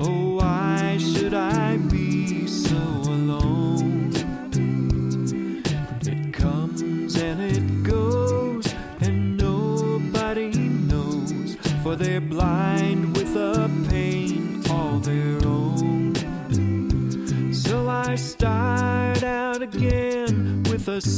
oh, 0.01 0.37
why 0.37 0.99
should 0.99 1.35
I 1.35 1.77
be 1.79 2.47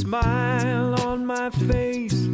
smile 0.09 0.99
on 1.07 1.27
my 1.27 1.51
face 1.51 2.29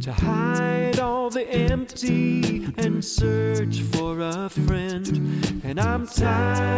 to 0.00 0.10
hide 0.10 0.98
all 0.98 1.28
the 1.28 1.46
empty 1.50 2.66
and 2.78 3.04
search 3.04 3.82
for 3.92 4.20
a 4.20 4.48
friend. 4.48 5.60
And 5.64 5.78
I'm 5.78 6.06
tired, 6.06 6.73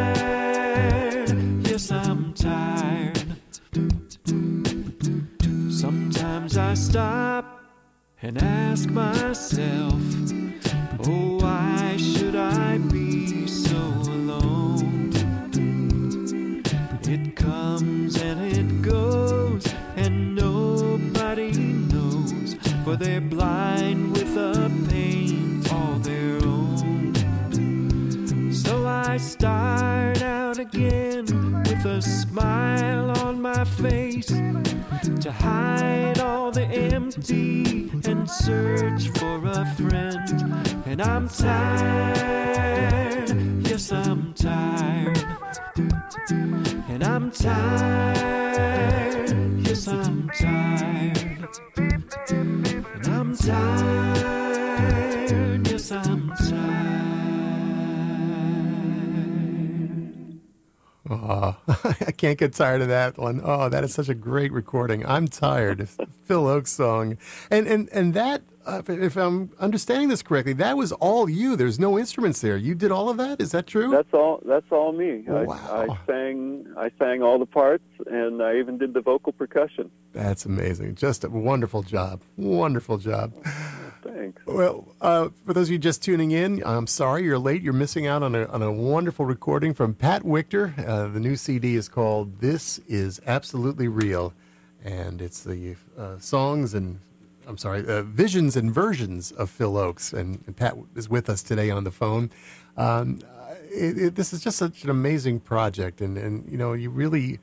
I'm 55.28 56.32
tired. 56.36 56.86
Oh, 61.08 61.56
I 61.68 62.12
can't 62.12 62.38
get 62.38 62.52
tired 62.54 62.82
of 62.82 62.88
that 62.88 63.18
one. 63.18 63.40
Oh, 63.42 63.68
that 63.68 63.84
is 63.84 63.94
such 63.94 64.08
a 64.08 64.14
great 64.14 64.52
recording. 64.52 65.06
I'm 65.06 65.28
tired. 65.28 65.88
Phil 66.24 66.44
Ochs 66.44 66.68
song, 66.68 67.18
and 67.50 67.66
and 67.66 67.88
and 67.90 68.14
that, 68.14 68.42
if- 68.68 68.90
if 68.90 69.16
I'm 69.16 69.50
understanding 69.60 70.08
this 70.08 70.22
correctly, 70.22 70.52
that 70.54 70.76
was 70.76 70.92
all 70.92 71.28
you. 71.28 71.56
There's 71.56 71.78
no 71.78 71.98
instruments 71.98 72.40
there. 72.40 72.56
You 72.56 72.74
did 72.74 72.90
all 72.90 73.08
of 73.08 73.16
that. 73.18 73.40
Is 73.40 73.52
that 73.52 73.66
true? 73.66 73.90
That's 73.90 74.12
all. 74.12 74.42
That's 74.46 74.70
all 74.70 74.92
me. 74.92 75.24
I, 75.28 75.42
Wow. 75.44 75.56
I 75.88 76.06
sang. 76.06 76.66
I 76.76 76.90
sang 76.98 77.22
all 77.22 77.38
the 77.38 77.46
parts, 77.46 77.84
and 78.06 78.42
I 78.42 78.58
even 78.58 78.78
did 78.78 78.94
the 78.94 79.00
vocal 79.00 79.32
percussion. 79.32 79.90
That's 80.12 80.44
amazing. 80.44 80.94
Just 80.96 81.24
a 81.24 81.28
wonderful 81.30 81.82
job. 81.82 82.22
Wonderful 82.36 82.98
job. 82.98 83.32
Thanks. 84.02 84.40
Well, 84.46 84.94
uh, 85.00 85.28
for 85.44 85.52
those 85.52 85.68
of 85.68 85.72
you 85.72 85.78
just 85.78 86.02
tuning 86.02 86.30
in, 86.30 86.62
I'm 86.64 86.86
sorry 86.86 87.24
you're 87.24 87.38
late. 87.38 87.62
You're 87.62 87.72
missing 87.72 88.06
out 88.06 88.22
on 88.22 88.34
a, 88.34 88.44
on 88.46 88.62
a 88.62 88.70
wonderful 88.72 89.24
recording 89.26 89.74
from 89.74 89.94
Pat 89.94 90.22
Wictor. 90.22 90.74
Uh, 90.86 91.08
the 91.08 91.18
new 91.20 91.34
CD 91.36 91.74
is 91.74 91.88
called 91.88 92.40
This 92.40 92.78
Is 92.86 93.20
Absolutely 93.26 93.88
Real. 93.88 94.32
And 94.84 95.20
it's 95.20 95.42
the 95.42 95.74
uh, 95.98 96.18
songs 96.18 96.72
and, 96.72 97.00
I'm 97.46 97.58
sorry, 97.58 97.86
uh, 97.86 98.02
visions 98.02 98.56
and 98.56 98.74
versions 98.74 99.32
of 99.32 99.50
Phil 99.50 99.74
Ochs. 99.74 100.12
And, 100.12 100.42
and 100.46 100.56
Pat 100.56 100.76
is 100.94 101.08
with 101.08 101.30
us 101.30 101.42
today 101.42 101.70
on 101.70 101.84
the 101.84 101.90
phone. 101.90 102.30
Um, 102.76 103.20
it, 103.70 103.98
it, 103.98 104.14
this 104.16 104.32
is 104.32 104.40
just 104.40 104.58
such 104.58 104.84
an 104.84 104.90
amazing 104.90 105.40
project. 105.40 106.00
And, 106.00 106.18
and 106.18 106.50
you 106.50 106.58
know, 106.58 106.72
you 106.72 106.90
really. 106.90 107.38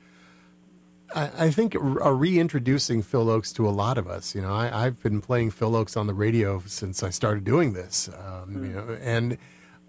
I, 1.14 1.46
I 1.46 1.50
think 1.50 1.76
are 1.76 2.14
reintroducing 2.14 3.02
Phil 3.02 3.26
Ochs 3.26 3.54
to 3.54 3.68
a 3.68 3.70
lot 3.70 3.98
of 3.98 4.08
us. 4.08 4.34
You 4.34 4.42
know, 4.42 4.52
I, 4.52 4.86
I've 4.86 5.00
been 5.02 5.20
playing 5.20 5.52
Phil 5.52 5.70
Ochs 5.70 5.96
on 5.96 6.06
the 6.06 6.14
radio 6.14 6.60
since 6.66 7.02
I 7.02 7.10
started 7.10 7.44
doing 7.44 7.72
this. 7.72 8.08
Um, 8.08 8.64
You 8.64 8.72
know, 8.72 8.98
and 9.00 9.38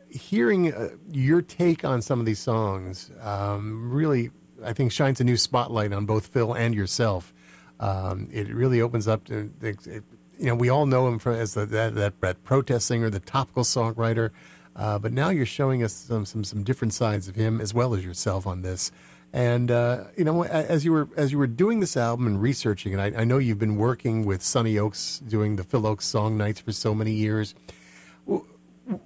hearing 0.09 0.73
uh, 0.73 0.89
your 1.11 1.41
take 1.41 1.83
on 1.83 2.01
some 2.01 2.19
of 2.19 2.25
these 2.25 2.39
songs 2.39 3.11
um, 3.21 3.91
really, 3.91 4.31
I 4.63 4.73
think, 4.73 4.91
shines 4.91 5.19
a 5.19 5.23
new 5.23 5.37
spotlight 5.37 5.93
on 5.93 6.05
both 6.05 6.27
Phil 6.27 6.53
and 6.53 6.75
yourself. 6.75 7.33
Um, 7.79 8.29
it 8.31 8.47
really 8.53 8.81
opens 8.81 9.07
up 9.07 9.25
to, 9.25 9.51
it, 9.61 9.85
it- 9.87 10.03
you 10.37 10.47
know, 10.47 10.55
we 10.55 10.67
all 10.67 10.85
know 10.85 11.07
him 11.07 11.17
for, 11.17 11.31
as 11.31 11.53
the, 11.53 11.65
that, 11.67 11.95
that 11.95 12.19
that 12.19 12.43
protest 12.43 12.87
singer, 12.87 13.09
the 13.09 13.21
topical 13.21 13.63
songwriter. 13.63 14.31
Uh, 14.75 14.99
but 14.99 15.13
now 15.13 15.29
you're 15.29 15.45
showing 15.45 15.81
us 15.81 15.93
some, 15.93 16.25
some 16.25 16.43
some 16.43 16.61
different 16.61 16.93
sides 16.93 17.29
of 17.29 17.35
him 17.35 17.61
as 17.61 17.73
well 17.73 17.93
as 17.95 18.03
yourself 18.03 18.45
on 18.45 18.61
this. 18.61 18.91
And 19.31 19.71
uh, 19.71 20.03
you 20.17 20.25
know, 20.25 20.43
as 20.43 20.83
you 20.83 20.91
were 20.91 21.07
as 21.15 21.31
you 21.31 21.37
were 21.37 21.47
doing 21.47 21.79
this 21.79 21.95
album 21.95 22.27
and 22.27 22.41
researching 22.41 22.91
it, 22.91 22.99
I, 22.99 23.21
I 23.21 23.23
know 23.23 23.37
you've 23.37 23.59
been 23.59 23.77
working 23.77 24.25
with 24.25 24.43
Sonny 24.43 24.75
Ochs 24.75 25.25
doing 25.25 25.55
the 25.55 25.63
Phil 25.63 25.83
Ochs 25.83 26.01
song 26.03 26.35
nights 26.35 26.59
for 26.59 26.73
so 26.73 26.93
many 26.93 27.13
years. 27.13 27.55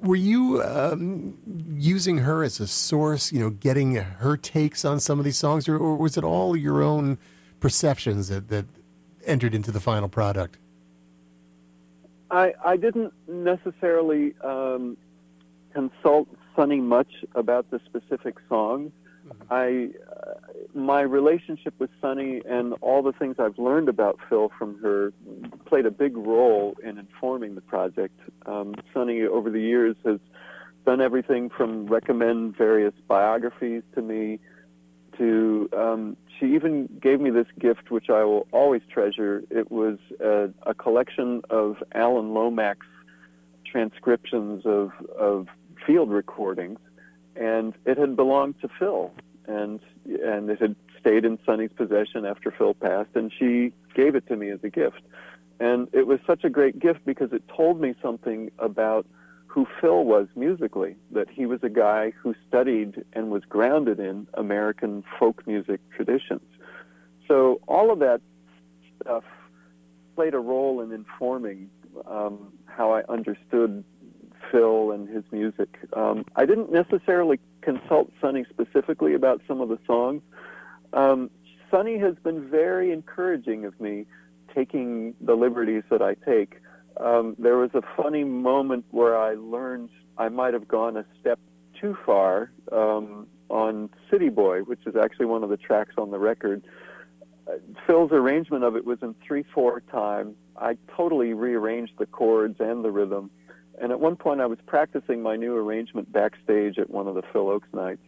Were 0.02 0.16
you 0.16 0.62
um, 0.64 1.38
using 1.78 2.18
her 2.20 2.44
as 2.44 2.60
a 2.60 2.66
source? 2.68 3.32
You 3.32 3.40
know, 3.40 3.50
getting 3.52 3.94
her 3.96 4.36
takes 4.36 4.84
on 4.84 5.00
some 5.00 5.20
of 5.20 5.26
these 5.26 5.38
songs, 5.38 5.70
or, 5.70 5.78
or 5.78 5.96
was 5.96 6.18
it 6.18 6.24
all 6.24 6.58
your 6.58 6.82
own 6.82 7.20
perceptions 7.60 8.30
that, 8.30 8.50
that 8.50 8.66
entered 9.26 9.54
into 9.54 9.72
the 9.72 9.80
final 9.80 10.10
product? 10.10 10.58
I, 12.32 12.54
I 12.64 12.78
didn't 12.78 13.14
necessarily 13.28 14.34
um, 14.44 14.98
consult 15.74 16.28
Sonny 16.56 16.80
much 16.80 17.26
about 17.36 17.70
the 17.72 17.80
specific 17.86 18.36
songs. 18.48 18.92
I, 19.52 19.90
uh, 20.10 20.34
my 20.74 21.02
relationship 21.02 21.74
with 21.80 21.90
Sonny 22.02 22.42
and 22.48 22.74
all 22.82 23.04
the 23.04 23.12
things 23.12 23.36
I've 23.40 23.58
learned 23.60 23.90
about 23.90 24.18
Phil 24.28 24.52
from 24.58 24.82
her 24.82 25.14
played 25.66 25.86
a 25.86 25.92
big 25.92 26.18
role 26.18 26.76
in 26.84 26.98
informing 26.98 27.56
the 27.56 27.62
project. 27.62 28.20
Um, 28.46 28.76
Sonny, 28.94 29.22
over 29.24 29.50
the 29.50 29.60
years, 29.60 29.96
has 30.06 30.20
done 30.86 31.02
everything 31.02 31.50
from 31.50 31.88
recommend 31.88 32.58
various 32.58 32.94
biographies 33.08 33.84
to 33.96 34.02
me 34.02 34.40
to 35.18 35.70
um, 35.78 36.18
she 36.40 36.54
even 36.56 36.88
gave 37.02 37.20
me 37.20 37.30
this 37.30 37.48
gift 37.60 37.92
which 37.92 38.10
I 38.10 38.24
will 38.24 38.48
always 38.52 38.82
treasure. 38.92 39.44
It 39.50 39.72
was 39.72 39.98
a, 40.20 40.50
a 40.64 40.74
collection 40.74 41.42
of 41.50 41.84
Alan 41.94 42.34
Lomax 42.34 42.86
transcriptions 43.66 44.66
of 44.66 44.92
of 45.18 45.48
field 45.86 46.10
recordings, 46.12 46.80
and 47.36 47.74
it 47.86 47.98
had 47.98 48.16
belonged 48.16 48.60
to 48.62 48.70
Phil, 48.80 49.12
and 49.48 49.80
and 50.06 50.50
it 50.50 50.60
had 50.60 50.76
stayed 51.00 51.26
in 51.26 51.38
Sonny's 51.46 51.72
possession 51.76 52.26
after 52.26 52.52
Phil 52.52 52.74
passed, 52.74 53.16
and 53.16 53.32
she 53.32 53.74
gave 53.94 54.16
it 54.16 54.28
to 54.28 54.36
me 54.36 54.50
as 54.50 54.60
a 54.64 54.70
gift, 54.70 55.02
and 55.60 55.88
it 55.94 56.08
was 56.08 56.20
such 56.26 56.44
a 56.44 56.50
great 56.50 56.80
gift 56.80 57.06
because 57.06 57.32
it 57.34 57.44
told 57.48 57.80
me 57.80 57.94
something 58.02 58.52
about 58.60 59.06
who 59.50 59.66
Phil 59.82 60.06
was 60.06 60.28
musically, 60.36 60.96
that 61.12 61.28
he 61.28 61.48
was 61.48 61.60
a 61.64 61.70
guy 61.70 62.14
who 62.22 62.36
studied 62.48 63.04
and 63.14 63.32
was 63.32 63.44
grounded 63.50 64.00
in 64.00 64.28
American 64.36 65.04
folk 65.18 65.46
music 65.48 65.82
traditions. 65.90 66.48
So 67.28 67.60
all 67.68 67.92
of 67.92 67.98
that 68.00 68.22
stuff 69.02 69.24
played 70.16 70.36
a 70.36 70.40
role 70.40 70.82
in 70.82 70.92
informing 70.92 71.68
um, 72.06 72.54
how 72.66 72.94
I 72.94 73.02
understood 73.10 73.84
Phil 74.52 74.92
and 74.92 75.10
his 75.10 75.24
music. 75.32 75.80
Um, 75.94 76.26
I 76.36 76.46
didn't 76.46 76.72
necessarily 76.72 77.40
consult 77.62 78.12
Sonny 78.22 78.46
specifically 78.50 79.16
about 79.16 79.42
some 79.48 79.62
of 79.62 79.70
the 79.70 79.80
songs. 79.88 80.22
Um, 80.94 81.32
Sonny 81.72 81.98
has 81.98 82.16
been 82.24 82.48
very 82.50 82.92
encouraging 82.92 83.66
of 83.66 83.80
me 83.80 84.06
taking 84.54 85.16
the 85.22 85.36
liberties 85.36 85.84
that 85.90 86.04
I 86.04 86.14
take. 86.14 86.58
Um, 86.98 87.36
there 87.40 87.58
was 87.58 87.72
a 87.74 87.82
funny 87.96 88.24
moment 88.24 88.86
where 88.92 89.18
I 89.18 89.34
learned 89.34 89.90
I 90.18 90.30
might 90.30 90.54
have 90.54 90.68
gone 90.68 90.98
a 90.98 91.06
step 91.20 91.40
too 91.80 91.98
far 92.06 92.52
um, 92.72 93.28
on 93.50 93.90
City 94.12 94.30
Boy, 94.30 94.62
which 94.62 94.82
is 94.86 94.96
actually 94.96 95.28
one 95.28 95.44
of 95.44 95.50
the 95.50 95.58
tracks 95.58 95.96
on 95.98 96.12
the 96.12 96.20
record. 96.20 96.64
Uh, 97.48 97.54
Phil's 97.88 98.12
arrangement 98.12 98.64
of 98.64 98.76
it 98.76 98.86
was 98.86 99.00
in 99.02 99.16
3 99.26 99.44
4 99.54 99.82
time. 99.92 100.36
I 100.58 100.78
totally 100.96 101.34
rearranged 101.34 101.94
the 101.98 102.06
chords 102.06 102.58
and 102.60 102.84
the 102.84 102.92
rhythm. 102.92 103.32
And 103.82 103.94
at 103.94 104.00
one 104.00 104.18
point, 104.18 104.42
I 104.42 104.46
was 104.46 104.60
practicing 104.66 105.22
my 105.22 105.38
new 105.38 105.56
arrangement 105.56 106.12
backstage 106.12 106.78
at 106.78 106.90
one 106.90 107.08
of 107.08 107.16
the 107.16 107.22
Phil 107.32 107.46
Ochs 107.46 107.74
nights. 107.74 108.02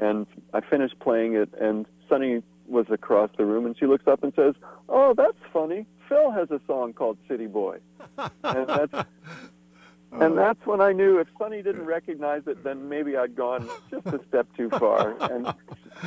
And 0.00 0.26
I 0.54 0.60
finished 0.60 0.98
playing 1.00 1.34
it, 1.34 1.50
and 1.60 1.84
Sonny 2.08 2.42
was 2.66 2.86
across 2.90 3.30
the 3.36 3.44
room, 3.44 3.66
and 3.66 3.76
she 3.76 3.86
looks 3.86 4.06
up 4.06 4.22
and 4.22 4.32
says, 4.34 4.54
Oh, 4.88 5.12
that's 5.14 5.36
funny. 5.52 5.86
Phil 6.10 6.32
has 6.32 6.50
a 6.50 6.60
song 6.66 6.92
called 6.92 7.16
City 7.28 7.46
Boy. 7.46 7.78
and 8.18 8.68
that's 8.68 8.92
oh. 8.92 9.04
and 10.20 10.36
that's 10.36 10.66
when 10.66 10.80
I 10.80 10.92
knew 10.92 11.18
if 11.18 11.28
Sonny 11.38 11.62
didn't 11.62 11.86
recognize 11.86 12.42
it, 12.46 12.62
then 12.64 12.88
maybe 12.88 13.16
I'd 13.16 13.36
gone 13.36 13.70
just 13.90 14.06
a 14.06 14.20
step 14.28 14.48
too 14.56 14.68
far. 14.70 15.16
And 15.32 15.54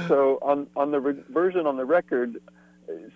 so 0.08 0.40
on 0.42 0.68
on 0.76 0.92
the 0.92 1.00
re- 1.00 1.24
version 1.30 1.66
on 1.66 1.78
the 1.78 1.86
record, 1.86 2.38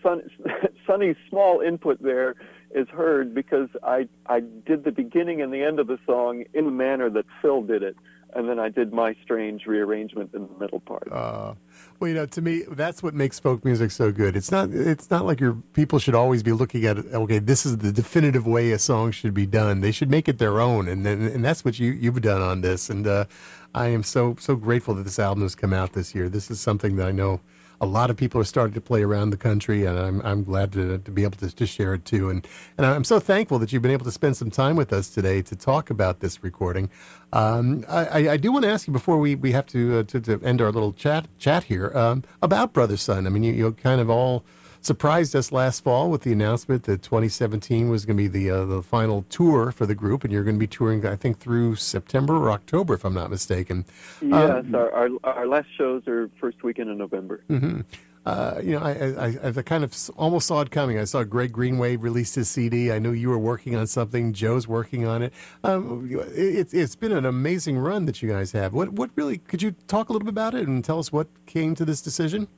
Son, 0.01 0.21
Sonny's 0.88 1.17
small 1.29 1.59
input 1.59 2.01
there 2.01 2.35
is 2.73 2.88
heard 2.88 3.35
because 3.35 3.67
I 3.83 4.07
I 4.25 4.39
did 4.39 4.85
the 4.85 4.91
beginning 4.91 5.41
and 5.41 5.53
the 5.53 5.63
end 5.63 5.79
of 5.79 5.88
the 5.88 5.99
song 6.05 6.45
in 6.53 6.65
the 6.65 6.71
manner 6.71 7.09
that 7.09 7.25
Phil 7.41 7.63
did 7.63 7.83
it, 7.83 7.97
and 8.38 8.47
then 8.47 8.59
I 8.59 8.69
did 8.69 8.93
my 8.93 9.15
strange 9.23 9.65
rearrangement 9.65 10.29
in 10.35 10.47
the 10.47 10.59
middle 10.59 10.79
part. 10.79 11.11
Uh, 11.11 11.55
well, 11.99 12.07
you 12.07 12.13
know, 12.13 12.27
to 12.27 12.41
me, 12.41 12.63
that's 12.69 13.01
what 13.01 13.15
makes 13.15 13.39
folk 13.39 13.65
music 13.65 13.89
so 13.89 14.11
good. 14.11 14.35
It's 14.38 14.51
not. 14.51 14.69
It's 14.69 15.09
not 15.09 15.25
like 15.25 15.39
your 15.39 15.53
people 15.73 15.97
should 15.97 16.13
always 16.13 16.43
be 16.43 16.51
looking 16.51 16.85
at 16.85 16.99
it. 16.99 17.05
Okay, 17.11 17.39
this 17.39 17.65
is 17.65 17.79
the 17.79 17.91
definitive 17.91 18.45
way 18.45 18.71
a 18.71 18.77
song 18.77 19.09
should 19.09 19.33
be 19.33 19.47
done. 19.47 19.81
They 19.81 19.91
should 19.91 20.11
make 20.11 20.29
it 20.29 20.38
their 20.38 20.61
own, 20.61 20.88
and 20.88 21.05
and, 21.07 21.23
and 21.27 21.43
that's 21.43 21.65
what 21.65 21.79
you 21.79 21.91
you've 21.91 22.21
done 22.21 22.43
on 22.43 22.61
this. 22.61 22.91
And 22.91 23.07
uh, 23.07 23.25
I 23.73 23.88
am 23.88 24.03
so 24.03 24.35
so 24.39 24.55
grateful 24.55 24.93
that 24.93 25.03
this 25.03 25.17
album 25.17 25.41
has 25.41 25.55
come 25.55 25.73
out 25.73 25.93
this 25.93 26.13
year. 26.13 26.29
This 26.29 26.51
is 26.51 26.61
something 26.61 26.95
that 26.97 27.07
I 27.07 27.11
know 27.11 27.41
a 27.82 27.86
lot 27.86 28.09
of 28.09 28.17
people 28.17 28.41
are 28.41 28.45
starting 28.45 28.73
to 28.73 28.82
play 28.82 29.03
around 29.03 29.30
the 29.32 29.38
country, 29.38 29.86
and 29.86 29.97
I'm 29.99 30.21
I'm 30.23 30.43
glad 30.43 30.71
to, 30.73 30.97
to 30.99 31.11
be 31.11 31.23
able 31.23 31.38
to, 31.38 31.55
to 31.55 31.65
share 31.67 31.93
it 31.93 32.05
too. 32.05 32.30
And 32.30 32.47
and 32.78 32.86
I'm 32.86 33.03
so 33.03 33.19
thankful 33.19 33.59
that 33.59 33.71
you've 33.73 33.82
been 33.84 33.91
able 33.91 34.05
to 34.05 34.11
spend 34.11 34.38
some 34.38 34.51
time 34.51 34.75
with 34.75 34.93
us 34.93 35.09
today 35.09 35.41
to 35.43 35.55
talk 35.55 35.89
about 35.89 36.19
this 36.19 36.43
recording. 36.43 36.89
Um, 37.34 37.86
I, 37.89 38.30
I- 38.30 38.38
do 38.38 38.51
want 38.51 38.63
to 38.65 38.71
ask 38.71 38.88
you 38.88 38.93
before 38.93 39.17
we, 39.17 39.36
we 39.36 39.51
have 39.51 39.65
to, 39.67 39.99
uh, 39.99 40.03
to 40.03 40.19
to 40.21 40.41
end 40.43 40.61
our 40.61 40.71
little 40.71 40.93
chat 40.93 41.28
chat 41.39 41.65
here 41.65 41.91
um, 41.95 42.23
about 42.41 42.73
Brother 42.73 42.97
Sun. 42.97 43.28
I 43.28 43.30
mean, 43.30 43.43
you, 43.43 43.53
you 43.53 43.71
kind 43.73 43.99
of 44.01 44.09
all 44.09 44.43
surprised 44.88 45.35
us 45.35 45.51
last 45.51 45.83
fall 45.83 46.09
with 46.09 46.21
the 46.21 46.31
announcement 46.31 46.83
that 46.83 47.03
2017 47.03 47.89
was 47.89 48.05
going 48.05 48.17
to 48.17 48.23
be 48.23 48.27
the 48.27 48.49
uh, 48.49 48.65
the 48.65 48.81
final 48.81 49.23
tour 49.29 49.71
for 49.71 49.85
the 49.85 49.93
group, 49.93 50.23
and 50.23 50.31
you're 50.33 50.43
going 50.43 50.55
to 50.55 50.59
be 50.59 50.67
touring, 50.67 51.05
I 51.05 51.17
think, 51.17 51.38
through 51.38 51.75
September 51.75 52.35
or 52.35 52.49
October, 52.49 52.95
if 52.95 53.03
I'm 53.03 53.13
not 53.13 53.29
mistaken. 53.29 53.85
Yes, 54.21 54.49
um, 54.49 54.73
our, 54.73 54.91
our, 54.91 55.09
our 55.23 55.47
last 55.47 55.67
shows 55.77 56.07
are 56.07 56.29
first 56.39 56.63
weekend 56.63 56.89
in 56.89 56.97
November. 56.97 57.43
Mm-hmm. 57.49 57.81
Uh, 58.25 58.59
you 58.61 58.71
know, 58.71 58.79
I, 58.79 59.27
I, 59.27 59.57
I, 59.57 59.61
kind 59.61 59.85
of 59.85 59.95
almost 60.17 60.47
saw 60.47 60.59
it 60.59 60.69
coming. 60.69 60.99
I 60.99 61.05
saw 61.05 61.23
Greg 61.23 61.53
Greenway 61.53 61.95
released 61.95 62.35
his 62.35 62.49
CD. 62.49 62.91
I 62.91 62.99
knew 62.99 63.11
you 63.11 63.29
were 63.29 63.39
working 63.39 63.73
on 63.77 63.88
something. 63.88 64.33
Joe's 64.33 64.67
working 64.67 65.05
on 65.05 65.21
it. 65.21 65.33
Um, 65.63 66.09
it. 66.35 66.73
It's 66.73 66.95
been 66.97 67.13
an 67.13 67.25
amazing 67.25 67.77
run 67.77 68.05
that 68.05 68.21
you 68.21 68.29
guys 68.29 68.51
have. 68.51 68.73
What 68.73 68.91
what 68.93 69.11
really? 69.15 69.38
Could 69.38 69.61
you 69.61 69.71
talk 69.88 70.09
a 70.09 70.13
little 70.13 70.25
bit 70.25 70.33
about 70.33 70.55
it 70.55 70.67
and 70.67 70.83
tell 70.83 70.99
us 70.99 71.09
what 71.09 71.27
came 71.45 71.73
to 71.75 71.85
this 71.85 72.01
decision? 72.01 72.49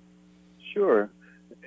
Sure. 0.74 1.10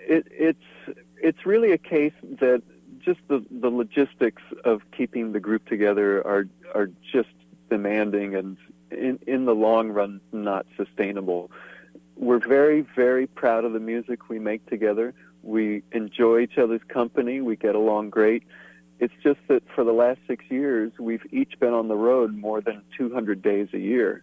It, 0.08 0.26
it's 0.30 0.98
it's 1.16 1.46
really 1.46 1.72
a 1.72 1.78
case 1.78 2.14
that 2.22 2.62
just 3.00 3.20
the 3.28 3.44
the 3.50 3.70
logistics 3.70 4.42
of 4.64 4.82
keeping 4.96 5.32
the 5.32 5.40
group 5.40 5.66
together 5.66 6.26
are 6.26 6.46
are 6.74 6.90
just 7.12 7.30
demanding 7.70 8.34
and 8.34 8.56
in 8.90 9.18
in 9.26 9.44
the 9.44 9.54
long 9.54 9.90
run 9.90 10.20
not 10.32 10.66
sustainable 10.76 11.50
we're 12.16 12.38
very, 12.38 12.82
very 12.94 13.26
proud 13.26 13.64
of 13.64 13.72
the 13.72 13.80
music 13.80 14.28
we 14.28 14.38
make 14.38 14.64
together. 14.66 15.14
We 15.42 15.82
enjoy 15.92 16.40
each 16.40 16.58
other's 16.58 16.82
company. 16.88 17.40
We 17.40 17.56
get 17.56 17.74
along 17.74 18.10
great. 18.10 18.44
It's 19.00 19.14
just 19.22 19.40
that 19.48 19.64
for 19.74 19.82
the 19.82 19.92
last 19.92 20.20
six 20.28 20.44
years, 20.48 20.92
we've 20.98 21.26
each 21.32 21.58
been 21.58 21.72
on 21.72 21.88
the 21.88 21.96
road 21.96 22.36
more 22.36 22.60
than 22.60 22.82
200 22.96 23.42
days 23.42 23.68
a 23.72 23.78
year. 23.78 24.22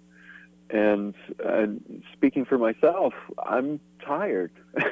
And 0.69 1.15
uh, 1.43 1.65
speaking 2.13 2.45
for 2.45 2.57
myself, 2.57 3.13
I'm 3.43 3.79
tired. 4.05 4.51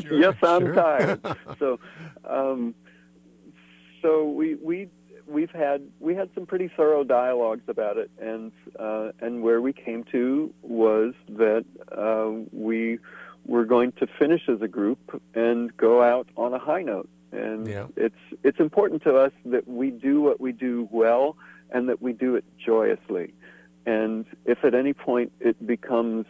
Sure, 0.00 0.18
yes, 0.18 0.34
I'm 0.42 0.62
sure. 0.62 0.74
tired. 0.74 1.20
so, 1.58 1.78
um, 2.24 2.74
so 4.00 4.24
we 4.28 4.54
we 4.54 4.88
we've 5.26 5.50
had 5.50 5.82
we 6.00 6.14
had 6.14 6.30
some 6.34 6.46
pretty 6.46 6.70
thorough 6.74 7.04
dialogues 7.04 7.64
about 7.68 7.98
it, 7.98 8.10
and 8.18 8.52
uh, 8.78 9.10
and 9.20 9.42
where 9.42 9.60
we 9.60 9.72
came 9.72 10.04
to 10.12 10.52
was 10.62 11.14
that 11.28 11.64
uh, 11.96 12.30
we 12.52 12.98
were 13.44 13.64
going 13.64 13.92
to 13.92 14.06
finish 14.18 14.42
as 14.48 14.60
a 14.62 14.68
group 14.68 15.22
and 15.34 15.76
go 15.76 16.02
out 16.02 16.28
on 16.36 16.52
a 16.52 16.58
high 16.58 16.82
note. 16.82 17.08
And 17.32 17.66
yeah. 17.66 17.86
it's 17.96 18.14
it's 18.42 18.60
important 18.60 19.02
to 19.04 19.16
us 19.16 19.32
that 19.44 19.66
we 19.68 19.90
do 19.90 20.20
what 20.20 20.40
we 20.40 20.52
do 20.52 20.88
well 20.90 21.36
and 21.70 21.88
that 21.88 22.00
we 22.00 22.12
do 22.12 22.36
it 22.36 22.44
joyously. 22.64 23.34
And 23.86 24.26
if 24.44 24.64
at 24.64 24.74
any 24.74 24.92
point 24.92 25.32
it 25.40 25.64
becomes, 25.64 26.26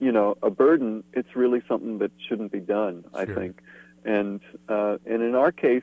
you 0.00 0.12
know, 0.12 0.36
a 0.42 0.50
burden, 0.50 1.04
it's 1.12 1.34
really 1.34 1.62
something 1.68 1.98
that 1.98 2.12
shouldn't 2.28 2.52
be 2.52 2.60
done. 2.60 3.04
Sure. 3.12 3.20
I 3.20 3.26
think. 3.26 3.60
And 4.04 4.40
uh, 4.68 4.96
and 5.04 5.22
in 5.22 5.34
our 5.34 5.52
case, 5.52 5.82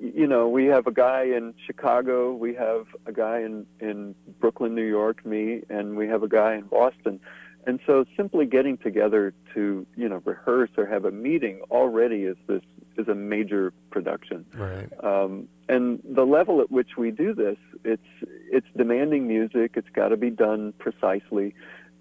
you 0.00 0.26
know, 0.26 0.48
we 0.48 0.66
have 0.66 0.86
a 0.86 0.92
guy 0.92 1.22
in 1.22 1.54
Chicago, 1.64 2.32
we 2.32 2.54
have 2.54 2.86
a 3.06 3.12
guy 3.12 3.40
in, 3.40 3.66
in 3.80 4.14
Brooklyn, 4.40 4.74
New 4.74 4.84
York, 4.84 5.24
me, 5.24 5.62
and 5.70 5.96
we 5.96 6.06
have 6.08 6.22
a 6.22 6.28
guy 6.28 6.54
in 6.54 6.64
Boston. 6.64 7.20
And 7.66 7.80
so 7.84 8.04
simply 8.16 8.46
getting 8.46 8.78
together 8.78 9.34
to, 9.54 9.86
you 9.96 10.08
know, 10.08 10.22
rehearse 10.24 10.70
or 10.76 10.86
have 10.86 11.04
a 11.04 11.10
meeting 11.10 11.60
already 11.70 12.22
is 12.22 12.36
this 12.46 12.62
is 12.96 13.08
a 13.08 13.14
major 13.14 13.72
production. 13.90 14.46
Right. 14.54 14.88
Um, 15.02 15.48
and 15.68 16.00
the 16.04 16.24
level 16.24 16.60
at 16.60 16.70
which 16.70 16.96
we 16.96 17.10
do 17.10 17.34
this, 17.34 17.58
it's 17.84 18.06
it's 18.22 18.66
demanding 18.76 19.26
music, 19.26 19.72
it's 19.74 19.90
got 19.92 20.08
to 20.08 20.16
be 20.16 20.30
done 20.30 20.74
precisely. 20.78 21.54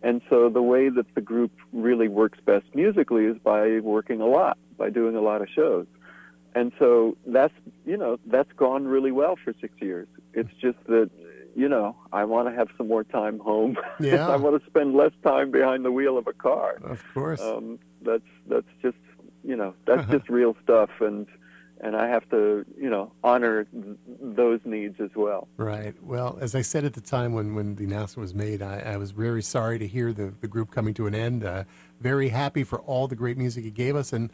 And 0.03 0.21
so 0.29 0.49
the 0.49 0.61
way 0.61 0.89
that 0.89 1.15
the 1.15 1.21
group 1.21 1.51
really 1.73 2.07
works 2.07 2.37
best 2.45 2.65
musically 2.75 3.25
is 3.25 3.37
by 3.39 3.79
working 3.79 4.21
a 4.21 4.27
lot, 4.27 4.59
by 4.77 4.91
doing 4.91 5.15
a 5.15 5.21
lot 5.21 5.41
of 5.41 5.49
shows 5.49 5.87
and 6.55 6.71
so 6.79 7.17
that's 7.27 7.53
you 7.85 7.97
know 7.97 8.17
that's 8.25 8.51
gone 8.53 8.87
really 8.87 9.11
well 9.11 9.35
for 9.35 9.53
six 9.59 9.73
years. 9.81 10.07
It's 10.33 10.49
just 10.59 10.77
that 10.87 11.11
you 11.55 11.69
know 11.69 11.95
I 12.11 12.25
want 12.25 12.47
to 12.49 12.55
have 12.55 12.67
some 12.77 12.87
more 12.87 13.03
time 13.03 13.39
home. 13.39 13.77
Yeah. 13.99 14.27
I 14.27 14.35
want 14.35 14.61
to 14.61 14.69
spend 14.69 14.93
less 14.93 15.13
time 15.23 15.51
behind 15.51 15.85
the 15.85 15.91
wheel 15.91 16.17
of 16.17 16.27
a 16.27 16.33
car. 16.33 16.77
Of 16.83 17.01
course. 17.13 17.41
Um, 17.41 17.79
that's 18.01 18.23
that's 18.47 18.67
just 18.81 18.97
you 19.43 19.55
know 19.55 19.73
that's 19.85 20.09
just 20.11 20.29
real 20.29 20.55
stuff, 20.63 20.89
and 20.99 21.25
and 21.79 21.95
I 21.95 22.07
have 22.09 22.29
to 22.29 22.65
you 22.77 22.89
know 22.89 23.11
honor 23.23 23.63
th- 23.65 23.97
those 24.21 24.59
needs 24.65 24.99
as 24.99 25.11
well. 25.15 25.47
Right. 25.57 25.95
Well, 26.03 26.37
as 26.41 26.55
I 26.55 26.61
said 26.61 26.83
at 26.83 26.93
the 26.93 27.01
time 27.01 27.33
when 27.33 27.55
when 27.55 27.75
the 27.75 27.85
announcement 27.85 28.21
was 28.21 28.35
made, 28.35 28.61
I, 28.61 28.79
I 28.79 28.97
was 28.97 29.11
very 29.11 29.41
sorry 29.41 29.79
to 29.79 29.87
hear 29.87 30.11
the 30.13 30.33
the 30.41 30.47
group 30.47 30.71
coming 30.71 30.93
to 30.95 31.07
an 31.07 31.15
end. 31.15 31.43
Uh, 31.43 31.63
very 32.01 32.29
happy 32.29 32.63
for 32.63 32.79
all 32.81 33.07
the 33.07 33.15
great 33.15 33.37
music 33.37 33.63
he 33.63 33.71
gave 33.71 33.95
us 33.95 34.11
and 34.11 34.29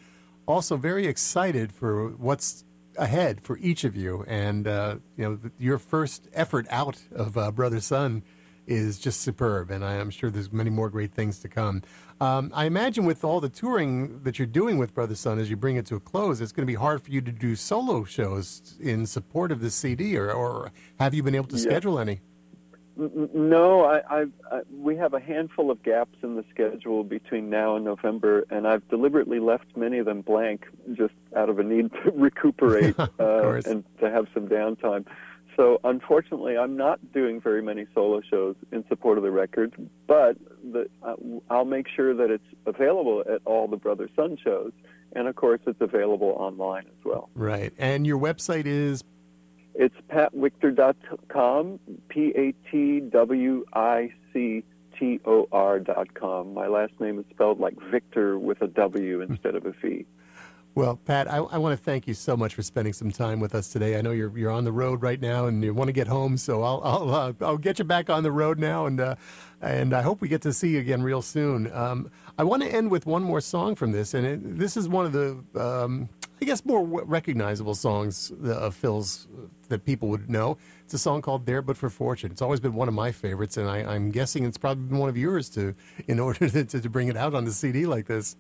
also 0.47 0.75
very 0.75 1.05
excited 1.05 1.71
for 1.71 2.09
what's 2.09 2.65
ahead 2.97 3.41
for 3.41 3.57
each 3.57 3.83
of 3.83 3.95
you. 3.95 4.23
And, 4.27 4.67
uh, 4.67 4.97
you 5.17 5.23
know, 5.23 5.39
your 5.57 5.77
first 5.77 6.27
effort 6.33 6.67
out 6.69 7.01
of 7.11 7.37
uh, 7.37 7.51
Brother 7.51 7.79
Sun 7.79 8.23
is 8.67 8.99
just 8.99 9.21
superb. 9.21 9.71
And 9.71 9.83
I 9.83 9.95
am 9.95 10.09
sure 10.09 10.29
there's 10.29 10.51
many 10.51 10.69
more 10.69 10.89
great 10.89 11.13
things 11.13 11.39
to 11.39 11.47
come. 11.47 11.81
Um, 12.19 12.51
I 12.53 12.65
imagine 12.65 13.05
with 13.05 13.23
all 13.23 13.39
the 13.39 13.49
touring 13.49 14.21
that 14.23 14.37
you're 14.37 14.45
doing 14.45 14.77
with 14.77 14.93
Brother 14.93 15.15
Sun 15.15 15.39
as 15.39 15.49
you 15.49 15.57
bring 15.57 15.75
it 15.75 15.85
to 15.87 15.95
a 15.95 15.99
close, 15.99 16.39
it's 16.39 16.51
going 16.51 16.65
to 16.65 16.71
be 16.71 16.75
hard 16.75 17.01
for 17.01 17.11
you 17.11 17.21
to 17.21 17.31
do 17.31 17.55
solo 17.55 18.03
shows 18.03 18.77
in 18.79 19.07
support 19.07 19.51
of 19.51 19.59
the 19.59 19.71
CD, 19.71 20.15
or, 20.15 20.31
or 20.31 20.71
have 20.99 21.15
you 21.15 21.23
been 21.23 21.33
able 21.33 21.47
to 21.47 21.55
yeah. 21.55 21.63
schedule 21.63 21.97
any? 21.97 22.21
No, 22.97 23.85
I, 23.85 24.01
I, 24.09 24.25
I, 24.51 24.61
we 24.69 24.97
have 24.97 25.13
a 25.13 25.19
handful 25.19 25.71
of 25.71 25.81
gaps 25.81 26.17
in 26.23 26.35
the 26.35 26.43
schedule 26.49 27.03
between 27.03 27.49
now 27.49 27.75
and 27.75 27.85
November, 27.85 28.45
and 28.49 28.67
I've 28.67 28.87
deliberately 28.89 29.39
left 29.39 29.65
many 29.77 29.97
of 29.99 30.05
them 30.05 30.21
blank 30.21 30.65
just 30.93 31.13
out 31.35 31.49
of 31.49 31.59
a 31.59 31.63
need 31.63 31.91
to 32.03 32.11
recuperate 32.13 32.99
uh, 32.99 33.61
and 33.65 33.83
to 33.99 34.11
have 34.11 34.27
some 34.33 34.47
downtime. 34.47 35.05
So, 35.55 35.79
unfortunately, 35.83 36.57
I'm 36.57 36.77
not 36.77 36.99
doing 37.13 37.41
very 37.41 37.61
many 37.61 37.85
solo 37.93 38.21
shows 38.21 38.55
in 38.71 38.85
support 38.87 39.17
of 39.17 39.23
the 39.23 39.31
record, 39.31 39.73
but 40.07 40.37
the, 40.63 40.89
uh, 41.03 41.15
I'll 41.49 41.65
make 41.65 41.87
sure 41.93 42.13
that 42.13 42.29
it's 42.29 42.43
available 42.65 43.21
at 43.21 43.41
all 43.45 43.67
the 43.67 43.77
Brother 43.77 44.09
Sun 44.15 44.37
shows, 44.43 44.71
and 45.13 45.27
of 45.27 45.35
course, 45.35 45.59
it's 45.67 45.81
available 45.81 46.35
online 46.37 46.85
as 46.87 47.05
well. 47.05 47.29
Right, 47.35 47.73
and 47.77 48.07
your 48.07 48.17
website 48.17 48.65
is 48.65 49.03
it's 49.81 49.95
patwictor.com, 50.11 51.79
P 52.07 52.33
A 52.37 52.53
T 52.69 52.99
W 52.99 53.65
I 53.73 54.13
C 54.31 54.63
T 54.97 55.19
O 55.25 55.47
R.com. 55.51 56.53
My 56.53 56.67
last 56.67 56.93
name 56.99 57.17
is 57.17 57.25
spelled 57.31 57.59
like 57.59 57.73
Victor 57.89 58.37
with 58.37 58.61
a 58.61 58.67
W 58.67 59.21
instead 59.21 59.55
of 59.55 59.65
a 59.65 59.71
V. 59.71 60.05
Well, 60.75 60.97
Pat, 60.97 61.29
I, 61.29 61.37
I, 61.37 61.57
want 61.57 61.77
to 61.77 61.83
thank 61.83 62.07
you 62.07 62.13
so 62.13 62.37
much 62.37 62.55
for 62.55 62.61
spending 62.61 62.93
some 62.93 63.11
time 63.11 63.41
with 63.41 63.53
us 63.55 63.69
today. 63.69 63.97
I 63.97 64.01
know 64.01 64.11
you're 64.11 64.37
you're 64.37 64.51
on 64.51 64.65
the 64.65 64.71
road 64.71 65.01
right 65.01 65.19
now 65.19 65.47
and 65.47 65.61
you 65.63 65.73
want 65.73 65.89
to 65.89 65.93
get 65.93 66.07
home, 66.07 66.37
so 66.37 66.61
I'll 66.61 66.81
I'll, 66.83 67.13
uh, 67.13 67.33
I'll 67.41 67.57
get 67.57 67.79
you 67.79 67.83
back 67.83 68.09
on 68.09 68.21
the 68.21 68.31
road 68.31 68.59
now, 68.59 68.85
and 68.85 68.99
uh, 68.99 69.15
and 69.61 69.95
I 69.95 70.03
hope 70.03 70.21
we 70.21 70.27
get 70.27 70.43
to 70.43 70.53
see 70.53 70.69
you 70.69 70.79
again 70.79 71.01
real 71.01 71.23
soon. 71.23 71.73
Um, 71.73 72.11
I 72.37 72.43
want 72.43 72.61
to 72.61 72.69
end 72.71 72.91
with 72.91 73.07
one 73.07 73.23
more 73.23 73.41
song 73.41 73.73
from 73.73 73.91
this, 73.91 74.13
and 74.13 74.25
it, 74.27 74.59
this 74.59 74.77
is 74.77 74.87
one 74.87 75.07
of 75.07 75.11
the 75.11 75.43
um, 75.59 76.07
I 76.41 76.45
guess 76.45 76.65
more 76.65 76.83
recognizable 76.83 77.75
songs 77.75 78.31
of 78.43 78.73
Phil's 78.73 79.27
that 79.69 79.85
people 79.85 80.09
would 80.09 80.27
know. 80.27 80.57
It's 80.83 80.93
a 80.93 80.97
song 80.97 81.21
called 81.21 81.45
"There 81.45 81.61
But 81.61 81.77
for 81.77 81.89
Fortune." 81.89 82.31
It's 82.31 82.41
always 82.41 82.59
been 82.59 82.73
one 82.73 82.87
of 82.87 82.95
my 82.95 83.11
favorites, 83.11 83.57
and 83.57 83.69
I, 83.69 83.95
am 83.95 84.09
guessing 84.09 84.45
it's 84.45 84.57
probably 84.57 84.85
been 84.85 84.97
one 84.97 85.09
of 85.09 85.17
yours 85.17 85.49
too, 85.49 85.75
in 86.07 86.19
order 86.27 86.49
to, 86.49 86.63
to, 86.65 86.89
bring 86.89 87.09
it 87.09 87.15
out 87.15 87.35
on 87.35 87.45
the 87.45 87.51
CD 87.51 87.85
like 87.85 88.07
this. 88.07 88.35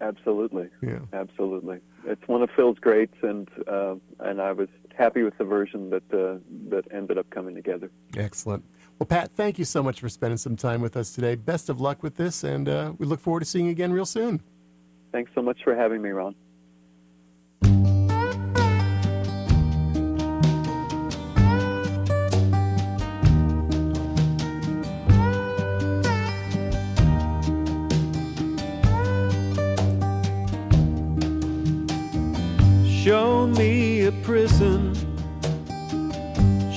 Absolutely. 0.00 0.68
Yeah. 0.80 1.00
Absolutely. 1.12 1.80
It's 2.04 2.26
one 2.28 2.42
of 2.42 2.50
Phil's 2.54 2.78
greats, 2.78 3.16
and 3.22 3.48
uh, 3.66 3.96
and 4.20 4.40
I 4.40 4.52
was 4.52 4.68
happy 4.96 5.24
with 5.24 5.36
the 5.36 5.44
version 5.44 5.90
that 5.90 6.14
uh, 6.14 6.38
that 6.68 6.84
ended 6.92 7.18
up 7.18 7.28
coming 7.30 7.56
together. 7.56 7.90
Excellent. 8.16 8.64
Well, 9.00 9.08
Pat, 9.08 9.32
thank 9.32 9.58
you 9.58 9.64
so 9.64 9.82
much 9.82 9.98
for 9.98 10.08
spending 10.08 10.38
some 10.38 10.54
time 10.54 10.80
with 10.80 10.96
us 10.96 11.12
today. 11.12 11.34
Best 11.34 11.68
of 11.68 11.80
luck 11.80 12.00
with 12.00 12.14
this, 12.14 12.44
and 12.44 12.68
uh, 12.68 12.92
we 12.96 13.06
look 13.06 13.18
forward 13.18 13.40
to 13.40 13.46
seeing 13.46 13.64
you 13.64 13.72
again 13.72 13.92
real 13.92 14.06
soon. 14.06 14.40
Thanks 15.10 15.32
so 15.34 15.42
much 15.42 15.64
for 15.64 15.74
having 15.74 16.00
me, 16.00 16.10
Ron. 16.10 16.36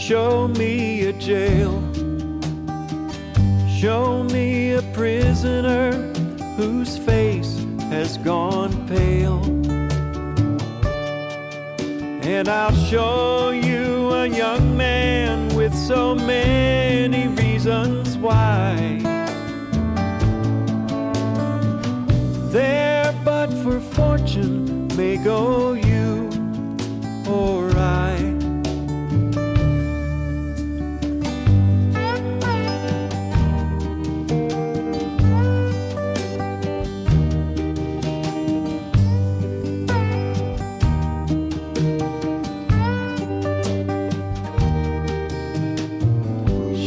Show 0.07 0.47
me 0.47 1.03
a 1.07 1.11
jail, 1.11 1.83
show 3.67 4.23
me 4.31 4.71
a 4.71 4.81
prisoner 4.93 5.91
whose 6.55 6.97
face 6.97 7.65
has 7.89 8.17
gone 8.19 8.71
pale. 8.87 9.43
And 12.23 12.47
I'll 12.47 12.73
show 12.85 13.49
you 13.49 14.13
a 14.13 14.27
young 14.27 14.77
man 14.77 15.53
with 15.57 15.75
so 15.75 16.15
many 16.15 17.27
reasons 17.27 18.17
why. 18.17 19.01
There 22.53 23.13
but 23.25 23.51
for 23.61 23.81
fortune 23.81 24.87
may 24.95 25.17
go 25.17 25.73
you 25.73 26.29
or 27.27 27.56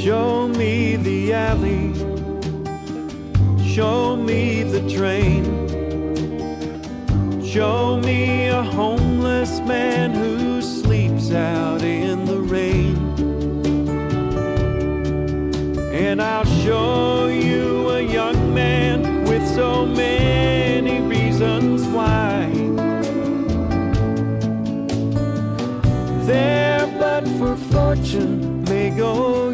Show 0.02 0.48
me 0.48 0.96
the 0.96 1.34
alley. 1.34 1.92
Show 3.68 4.16
me 4.16 4.62
the 4.62 4.80
train. 4.88 5.44
Show 7.44 8.00
me 8.00 8.46
a 8.46 8.62
homeless 8.62 9.60
man 9.60 10.12
who 10.12 10.62
sleeps 10.62 11.32
out 11.32 11.82
in 11.82 12.24
the 12.24 12.38
rain. 12.38 12.96
And 15.92 16.22
I'll 16.22 16.46
show 16.64 17.26
you 17.26 17.90
a 17.90 18.00
young 18.00 18.54
man 18.54 19.24
with 19.24 19.46
so 19.54 19.84
many 19.84 21.02
reasons 21.02 21.82
why. 21.88 22.46
There, 26.24 26.86
but 26.98 27.28
for 27.38 27.54
fortune, 27.70 28.64
may 28.64 28.88
go 28.96 29.49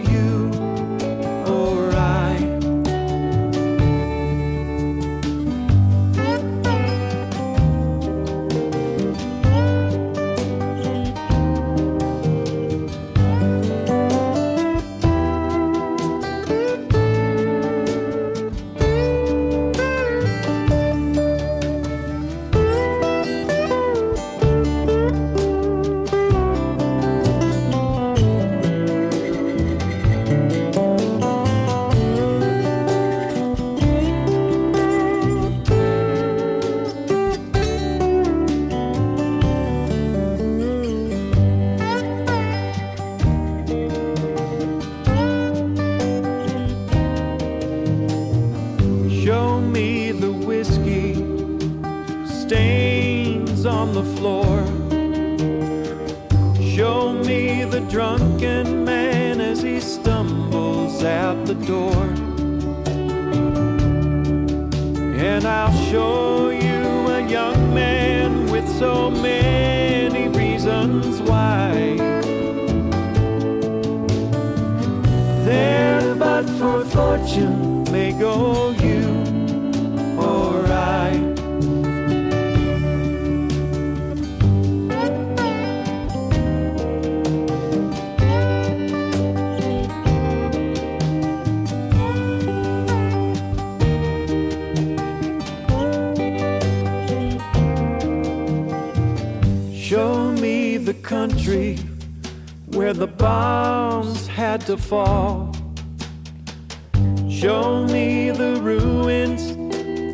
on 53.67 53.93
the 53.93 54.05
floor. 54.17 54.65
Show 56.75 57.13
me 57.13 57.65
the 57.65 57.81
drunken 57.91 58.85
man 58.85 59.41
as 59.41 59.63
he 59.63 59.81
stumbles 59.81 61.03
out 61.03 61.45
the 61.47 61.55
door. 61.55 62.05
And 65.19 65.45
I'll 65.45 65.77
show 65.91 66.51
you 66.51 66.83
a 67.19 67.27
young 67.27 67.75
man 67.75 68.51
with 68.51 68.69
so 68.79 69.11
many 69.11 70.29
reasons 70.29 71.21
why. 71.23 71.97
There, 75.45 76.15
but 76.15 76.49
for 76.59 76.85
fortune, 76.85 77.85
may 77.91 78.13
go 78.13 78.76
country 101.21 101.79
where 102.77 102.93
the 102.93 103.07
bombs 103.07 104.27
had 104.27 104.61
to 104.61 104.77
fall. 104.77 105.51
Show 107.41 107.87
me 107.87 108.31
the 108.43 108.53
ruins 108.61 109.43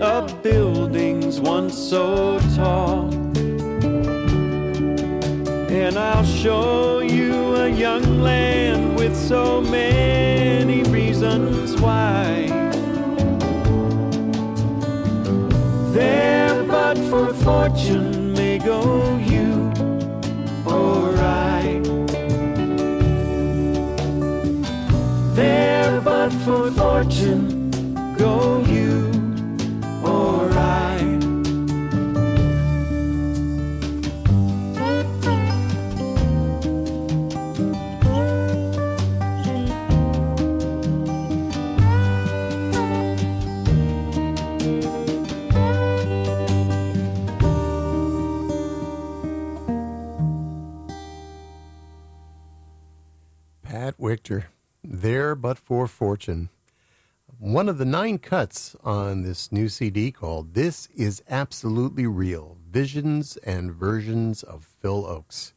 of 0.01 0.23
buildings 0.45 1.41
once 1.41 1.77
so 1.77 2.39
tall. 2.55 3.13
And 5.83 5.95
I'll 5.99 6.31
show 6.43 7.01
you 7.01 7.57
a 7.57 7.69
young 7.69 8.07
land 8.21 8.97
with 8.97 9.17
so 9.17 9.61
many 9.61 10.85
reasons 10.85 11.81
why. 11.81 12.47
There, 15.97 16.63
but 16.77 16.97
for 17.11 17.35
fortune, 17.47 18.35
may 18.35 18.59
go 18.59 19.22
but 26.05 26.31
for 26.45 26.71
fortune, 26.73 27.71
go 28.17 28.59
you 28.67 29.11
or 30.05 30.51
I. 30.53 31.19
Pat 53.63 53.99
Wictor, 53.99 54.45
But 55.35 55.59
For 55.59 55.87
Fortune. 55.87 56.49
One 57.39 57.69
of 57.69 57.79
the 57.79 57.85
nine 57.85 58.19
cuts 58.19 58.77
on 58.85 59.23
this 59.23 59.51
new 59.51 59.69
CD 59.69 60.13
called 60.13 60.55
This 60.55 60.89
Is 60.95 61.23
Absolutely 61.29 62.07
Real 62.07 62.57
Visions 62.71 63.37
and 63.39 63.73
Versions 63.73 64.43
of 64.43 64.65
Phil 64.81 65.03
Ochs. 65.03 65.53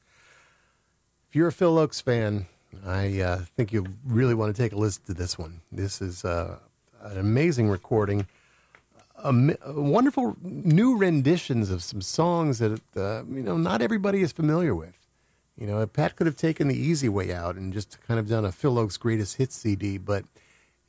If 1.30 1.36
you're 1.36 1.50
a 1.50 1.52
Phil 1.52 1.76
Ochs 1.76 2.02
fan, 2.02 2.48
I 2.86 3.20
uh, 3.22 3.38
think 3.56 3.72
you 3.72 3.86
really 4.06 4.34
want 4.34 4.56
to 4.56 4.62
take 4.62 4.72
a 4.74 4.78
listen 4.78 5.04
to 5.06 5.14
this 5.14 5.38
one. 5.38 5.62
This 5.72 6.02
is 6.02 6.26
uh, 6.26 6.58
an 7.02 7.20
amazing 7.20 7.70
recording. 7.70 8.28
A, 9.24 9.30
a 9.66 9.80
wonderful 9.80 10.36
new 10.42 10.98
renditions 10.98 11.70
of 11.70 11.84
some 11.84 12.02
songs 12.02 12.60
that 12.60 12.80
uh, 12.96 13.24
you 13.30 13.44
know 13.44 13.58
not 13.58 13.82
everybody 13.82 14.22
is 14.22 14.32
familiar 14.32 14.74
with. 14.76 15.05
You 15.58 15.68
know, 15.68 15.86
Pat 15.88 16.16
could 16.16 16.28
have 16.28 16.36
taken 16.36 16.68
the 16.68 16.78
easy 16.78 17.08
way 17.08 17.34
out 17.34 17.56
and 17.56 17.72
just 17.72 18.00
kind 18.08 18.20
of 18.20 18.28
done 18.28 18.46
a 18.46 18.52
Phil 18.52 18.76
Ochs 18.76 19.00
greatest 19.00 19.38
hits 19.38 19.56
CD, 19.56 19.98
but 19.98 20.26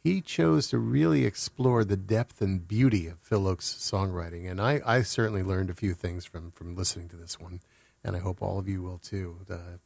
he 0.02 0.20
chose 0.20 0.68
to 0.68 0.78
really 0.78 1.24
explore 1.24 1.84
the 1.84 1.96
depth 1.96 2.40
and 2.40 2.66
beauty 2.66 3.06
of 3.06 3.18
Phil 3.20 3.42
Ochs' 3.42 3.76
songwriting. 3.76 4.50
And 4.50 4.60
I, 4.60 4.80
I 4.84 5.02
certainly 5.02 5.42
learned 5.42 5.70
a 5.70 5.74
few 5.74 5.94
things 5.94 6.24
from, 6.24 6.50
from 6.50 6.74
listening 6.74 7.08
to 7.10 7.16
this 7.16 7.38
one, 7.38 7.60
and 8.02 8.16
I 8.16 8.18
hope 8.18 8.42
all 8.42 8.58
of 8.58 8.68
you 8.68 8.82
will 8.82 8.98
too. 8.98 9.38
The, 9.46 9.78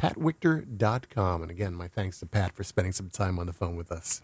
PatWictor.com. 0.00 1.42
And 1.42 1.50
again, 1.50 1.74
my 1.74 1.86
thanks 1.86 2.20
to 2.20 2.26
Pat 2.26 2.54
for 2.54 2.64
spending 2.64 2.92
some 2.92 3.10
time 3.10 3.38
on 3.38 3.46
the 3.46 3.52
phone 3.52 3.76
with 3.76 3.92
us. 3.92 4.22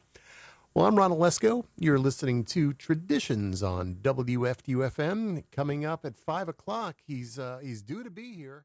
Well, 0.73 0.87
I'm 0.87 0.97
Ron 0.97 1.11
Olesko. 1.11 1.65
You're 1.79 1.99
listening 1.99 2.45
to 2.45 2.73
Traditions 2.73 3.63
on 3.63 3.97
WFDUFM. 3.97 5.45
Coming 5.53 5.85
up 5.85 6.07
at 6.07 6.17
5 6.17 6.49
o'clock, 6.49 6.97
he's, 7.07 7.39
uh, 7.39 7.59
he's 7.63 7.83
due 7.83 8.03
to 8.03 8.11
be 8.11 8.33
here. 8.33 8.65